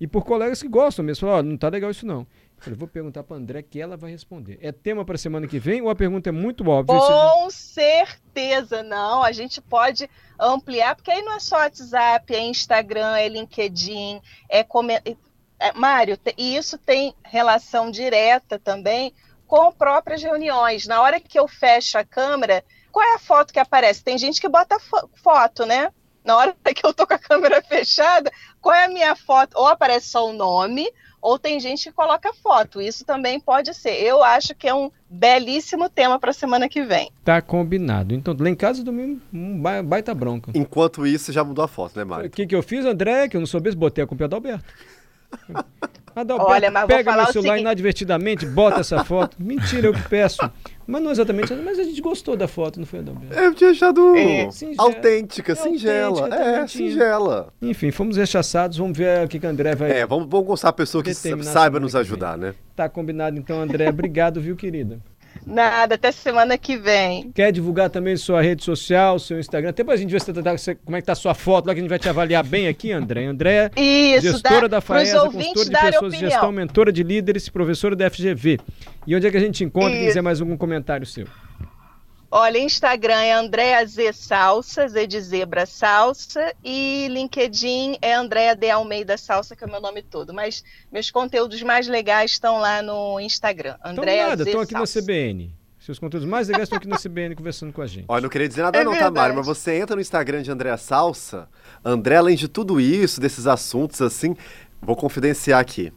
E 0.00 0.06
por 0.06 0.24
colegas 0.24 0.62
que 0.62 0.68
gostam 0.68 1.04
mesmo. 1.04 1.26
Falaram: 1.26 1.48
oh, 1.48 1.50
não 1.50 1.56
tá 1.56 1.68
legal 1.68 1.90
isso 1.90 2.06
não. 2.06 2.26
Falei, 2.62 2.78
vou 2.78 2.86
perguntar 2.86 3.24
para 3.24 3.36
André 3.36 3.60
que 3.60 3.80
ela 3.80 3.96
vai 3.96 4.12
responder. 4.12 4.56
É 4.62 4.70
tema 4.70 5.04
para 5.04 5.18
semana 5.18 5.48
que 5.48 5.58
vem 5.58 5.82
ou 5.82 5.90
a 5.90 5.96
pergunta 5.96 6.28
é 6.28 6.32
muito 6.32 6.68
óbvia? 6.68 6.96
Com 6.96 7.50
certeza, 7.50 8.84
não. 8.84 9.22
A 9.22 9.32
gente 9.32 9.60
pode 9.60 10.08
ampliar, 10.38 10.94
porque 10.94 11.10
aí 11.10 11.22
não 11.22 11.34
é 11.34 11.40
só 11.40 11.56
WhatsApp, 11.56 12.32
é 12.32 12.40
Instagram, 12.40 13.16
é 13.16 13.28
LinkedIn, 13.28 14.20
é, 14.48 14.62
come... 14.62 14.94
é 14.94 15.72
Mário, 15.74 16.16
e 16.38 16.56
isso 16.56 16.78
tem 16.78 17.14
relação 17.24 17.90
direta 17.90 18.60
também 18.60 19.12
com 19.46 19.72
próprias 19.72 20.22
reuniões. 20.22 20.86
Na 20.86 21.02
hora 21.02 21.18
que 21.18 21.38
eu 21.38 21.48
fecho 21.48 21.98
a 21.98 22.04
câmera, 22.04 22.64
qual 22.92 23.04
é 23.04 23.14
a 23.16 23.18
foto 23.18 23.52
que 23.52 23.58
aparece? 23.58 24.04
Tem 24.04 24.16
gente 24.16 24.40
que 24.40 24.48
bota 24.48 24.78
foto, 25.16 25.66
né? 25.66 25.92
Na 26.24 26.36
hora 26.36 26.54
que 26.74 26.86
eu 26.86 26.94
tô 26.94 27.06
com 27.06 27.14
a 27.14 27.18
câmera 27.18 27.62
fechada, 27.62 28.30
qual 28.60 28.74
é 28.74 28.84
a 28.84 28.88
minha 28.88 29.14
foto? 29.16 29.56
Ou 29.56 29.66
aparece 29.66 30.08
só 30.08 30.28
o 30.28 30.32
nome, 30.32 30.90
ou 31.20 31.38
tem 31.38 31.60
gente 31.60 31.84
que 31.84 31.92
coloca 31.92 32.32
foto. 32.34 32.80
Isso 32.80 33.04
também 33.04 33.38
pode 33.38 33.72
ser. 33.74 34.02
Eu 34.02 34.22
acho 34.22 34.54
que 34.54 34.66
é 34.66 34.74
um 34.74 34.90
belíssimo 35.08 35.88
tema 35.88 36.18
para 36.18 36.30
a 36.30 36.34
semana 36.34 36.68
que 36.68 36.82
vem. 36.82 37.12
Tá 37.24 37.40
combinado. 37.40 38.14
Então, 38.14 38.36
lá 38.38 38.50
em 38.50 38.54
casa 38.54 38.82
domingo, 38.82 39.20
um 39.32 39.60
baita 39.84 40.12
bronca. 40.14 40.50
Enquanto 40.54 41.06
isso, 41.06 41.32
já 41.32 41.44
mudou 41.44 41.64
a 41.64 41.68
foto, 41.68 41.96
né, 41.96 42.04
Mário? 42.04 42.26
O 42.26 42.30
que, 42.30 42.46
que 42.46 42.54
eu 42.54 42.62
fiz, 42.62 42.84
André? 42.84 43.28
Que 43.28 43.36
eu 43.36 43.40
não 43.40 43.46
soubesse, 43.46 43.76
botei 43.76 44.02
a 44.02 44.06
culpa 44.06 44.26
do 44.26 44.34
Alberto. 44.34 44.64
Adalberto, 46.14 46.52
Olha, 46.52 46.70
mas 46.70 46.86
pega 46.86 47.12
meu 47.12 47.26
celular 47.26 47.32
seguinte... 47.32 47.60
inadvertidamente, 47.60 48.46
bota 48.46 48.80
essa 48.80 49.04
foto. 49.04 49.36
Mentira, 49.40 49.86
eu 49.86 49.92
que 49.92 50.08
peço. 50.08 50.38
Mas 50.86 51.02
não 51.02 51.10
exatamente, 51.10 51.54
mas 51.54 51.78
a 51.78 51.84
gente 51.84 52.00
gostou 52.00 52.36
da 52.36 52.46
foto, 52.48 52.78
não 52.78 52.86
foi, 52.86 52.98
Adalberto? 52.98 53.34
Eu 53.34 53.54
tinha 53.54 53.70
achado 53.70 54.16
é, 54.16 54.48
autêntica, 54.76 55.52
é, 55.52 55.54
singela. 55.54 56.22
Autêntica, 56.22 56.42
é, 56.42 56.66
singela. 56.66 57.52
Enfim, 57.62 57.90
fomos 57.90 58.16
rechaçados, 58.16 58.76
vamos 58.78 58.96
ver 58.96 59.24
o 59.24 59.28
que, 59.28 59.38
que 59.38 59.46
André 59.46 59.74
vai. 59.74 59.90
É, 59.90 60.06
vamos, 60.06 60.28
vamos 60.28 60.46
gostar 60.46 60.68
a 60.70 60.72
pessoa 60.72 61.02
que 61.02 61.14
saiba 61.14 61.78
nos 61.78 61.94
ajudar, 61.94 62.36
né? 62.36 62.54
Tá 62.74 62.88
combinado 62.88 63.38
então, 63.38 63.60
André. 63.60 63.88
Obrigado, 63.88 64.40
viu, 64.40 64.56
querida? 64.56 65.00
Nada, 65.46 65.96
até 65.96 66.12
semana 66.12 66.56
que 66.56 66.76
vem. 66.76 67.30
Quer 67.32 67.52
divulgar 67.52 67.90
também 67.90 68.16
sua 68.16 68.40
rede 68.40 68.62
social, 68.62 69.18
seu 69.18 69.38
Instagram? 69.38 69.70
Até 69.70 69.82
pra 69.82 69.96
gente 69.96 70.10
ver 70.10 70.20
se 70.20 70.32
tá, 70.32 70.42
como 70.84 70.96
é 70.96 71.00
que 71.00 71.06
tá 71.06 71.12
a 71.12 71.16
sua 71.16 71.34
foto 71.34 71.66
lá, 71.66 71.74
que 71.74 71.80
a 71.80 71.82
gente 71.82 71.90
vai 71.90 71.98
te 71.98 72.08
avaliar 72.08 72.44
bem 72.44 72.68
aqui, 72.68 72.92
André. 72.92 73.26
André, 73.26 73.70
Isso, 73.76 74.22
gestora 74.22 74.68
da, 74.68 74.76
da 74.76 74.80
FAESA, 74.80 75.20
consultora 75.20 75.64
de 75.64 75.90
pessoas 75.92 76.12
de 76.12 76.18
gestão, 76.20 76.52
mentora 76.52 76.92
de 76.92 77.02
líderes, 77.02 77.48
professora 77.48 77.96
da 77.96 78.08
FGV. 78.08 78.60
E 79.06 79.16
onde 79.16 79.26
é 79.26 79.30
que 79.30 79.36
a 79.36 79.40
gente 79.40 79.64
encontra? 79.64 79.90
Quem 79.90 80.06
quiser 80.06 80.22
mais 80.22 80.40
algum 80.40 80.56
comentário 80.56 81.06
seu? 81.06 81.26
Olha, 82.34 82.56
Instagram 82.56 83.20
é 83.20 83.34
Andréa 83.34 83.84
Z 83.84 84.10
Salsa, 84.14 84.88
Z 84.88 85.06
de 85.06 85.20
Zebra 85.20 85.66
Salsa, 85.66 86.54
e 86.64 87.06
LinkedIn 87.10 87.98
é 88.00 88.14
Andréa 88.14 88.56
D 88.56 88.70
Almeida 88.70 89.18
Salsa, 89.18 89.54
que 89.54 89.62
é 89.62 89.66
o 89.66 89.70
meu 89.70 89.82
nome 89.82 90.00
todo. 90.00 90.32
Mas 90.32 90.64
meus 90.90 91.10
conteúdos 91.10 91.62
mais 91.62 91.86
legais 91.86 92.30
estão 92.30 92.58
lá 92.58 92.80
no 92.80 93.20
Instagram. 93.20 93.76
Andréa 93.84 94.14
então, 94.14 94.28
nada, 94.30 94.42
estão 94.44 94.60
aqui 94.62 94.72
na 94.72 94.86
CBN. 94.86 95.54
Seus 95.78 95.98
conteúdos 95.98 96.26
mais 96.26 96.48
legais 96.48 96.62
estão 96.62 96.78
aqui 96.78 96.88
na 96.88 96.96
CBN 96.96 97.34
conversando 97.34 97.70
com 97.70 97.82
a 97.82 97.86
gente. 97.86 98.06
Olha, 98.08 98.22
não 98.22 98.30
queria 98.30 98.48
dizer 98.48 98.62
nada 98.62 98.78
é 98.78 98.82
não, 98.82 98.92
verdade. 98.92 99.14
Tamara, 99.14 99.34
mas 99.34 99.44
você 99.44 99.74
entra 99.74 99.94
no 99.94 100.00
Instagram 100.00 100.40
de 100.40 100.50
Andréa 100.50 100.78
Salsa, 100.78 101.50
André, 101.84 102.16
além 102.16 102.34
de 102.34 102.48
tudo 102.48 102.80
isso, 102.80 103.20
desses 103.20 103.46
assuntos 103.46 104.00
assim, 104.00 104.34
vou 104.80 104.96
confidenciar 104.96 105.60
aqui. 105.60 105.92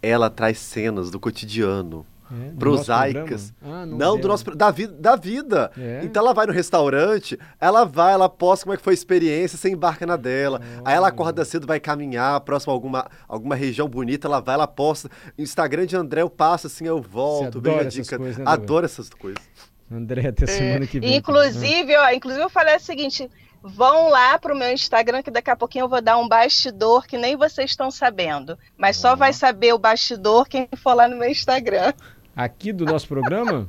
Ela 0.00 0.30
traz 0.30 0.56
cenas 0.58 1.10
do 1.10 1.18
cotidiano 1.18 2.06
é, 2.32 2.52
prosaicas. 2.58 3.52
Ah, 3.62 3.84
não, 3.84 3.98
não 3.98 4.20
do 4.20 4.28
nosso 4.28 4.44
da 4.54 4.70
vida, 4.70 4.92
da 4.94 5.16
vida. 5.16 5.70
É. 5.78 6.00
Então 6.04 6.22
ela 6.22 6.32
vai 6.32 6.46
no 6.46 6.52
restaurante, 6.52 7.38
ela 7.60 7.84
vai, 7.84 8.12
ela 8.12 8.28
posta 8.28 8.64
como 8.64 8.74
é 8.74 8.76
que 8.76 8.82
foi 8.82 8.92
a 8.92 8.94
experiência, 8.94 9.58
você 9.58 9.70
embarca 9.70 10.06
na 10.06 10.16
dela. 10.16 10.60
Oh. 10.80 10.88
Aí 10.88 10.94
ela 10.94 11.08
acorda 11.08 11.44
cedo, 11.44 11.66
vai 11.66 11.80
caminhar 11.80 12.40
próximo 12.40 12.72
a 12.72 12.74
alguma, 12.74 13.06
alguma 13.28 13.54
região 13.54 13.88
bonita, 13.88 14.26
ela 14.26 14.40
vai, 14.40 14.54
ela 14.54 14.66
posta. 14.66 15.10
Instagram 15.38 15.86
de 15.86 15.96
André, 15.96 16.22
eu 16.22 16.30
passo 16.30 16.66
assim, 16.66 16.86
eu 16.86 17.00
volto, 17.00 17.60
vejo 17.60 17.78
a 17.78 17.84
dica. 17.84 18.16
Coisas, 18.16 18.38
né, 18.38 18.44
Adoro 18.46 18.86
essas 18.86 19.10
coisas. 19.10 19.42
André, 19.90 20.28
até 20.28 20.46
semana 20.46 20.86
que 20.86 20.98
vem. 20.98 21.16
Inclusive, 21.16 21.96
ó, 21.96 22.10
inclusive 22.10 22.42
eu 22.42 22.50
falei 22.50 22.76
o 22.76 22.80
seguinte, 22.80 23.30
vão 23.62 24.08
lá 24.08 24.38
para 24.38 24.52
o 24.52 24.56
meu 24.56 24.70
Instagram, 24.70 25.22
que 25.22 25.30
daqui 25.30 25.50
a 25.50 25.56
pouquinho 25.56 25.84
eu 25.84 25.88
vou 25.88 26.02
dar 26.02 26.18
um 26.18 26.28
bastidor 26.28 27.06
que 27.06 27.16
nem 27.16 27.34
vocês 27.34 27.70
estão 27.70 27.90
sabendo. 27.90 28.58
Mas 28.76 28.98
só 28.98 29.16
vai 29.16 29.32
saber 29.32 29.72
o 29.72 29.78
bastidor 29.78 30.46
quem 30.46 30.68
for 30.76 30.92
lá 30.92 31.08
no 31.08 31.16
meu 31.16 31.30
Instagram. 31.30 31.94
Aqui 32.36 32.72
do 32.72 32.84
nosso 32.84 33.06
programa? 33.06 33.68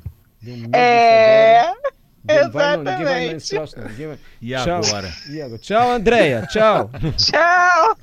é. 0.74 1.74
Vai, 2.52 2.78
não, 2.78 2.84
ninguém 2.84 3.06
vai 3.06 3.28
não. 3.30 3.88
Ninguém 3.88 4.08
vai... 4.08 4.20
E 4.42 4.56
agora? 4.56 5.14
E 5.30 5.42
agora? 5.42 5.60
Tchau, 5.60 5.92
Andréia. 5.92 6.48
Tchau. 6.48 6.90
Tchau. 7.18 7.98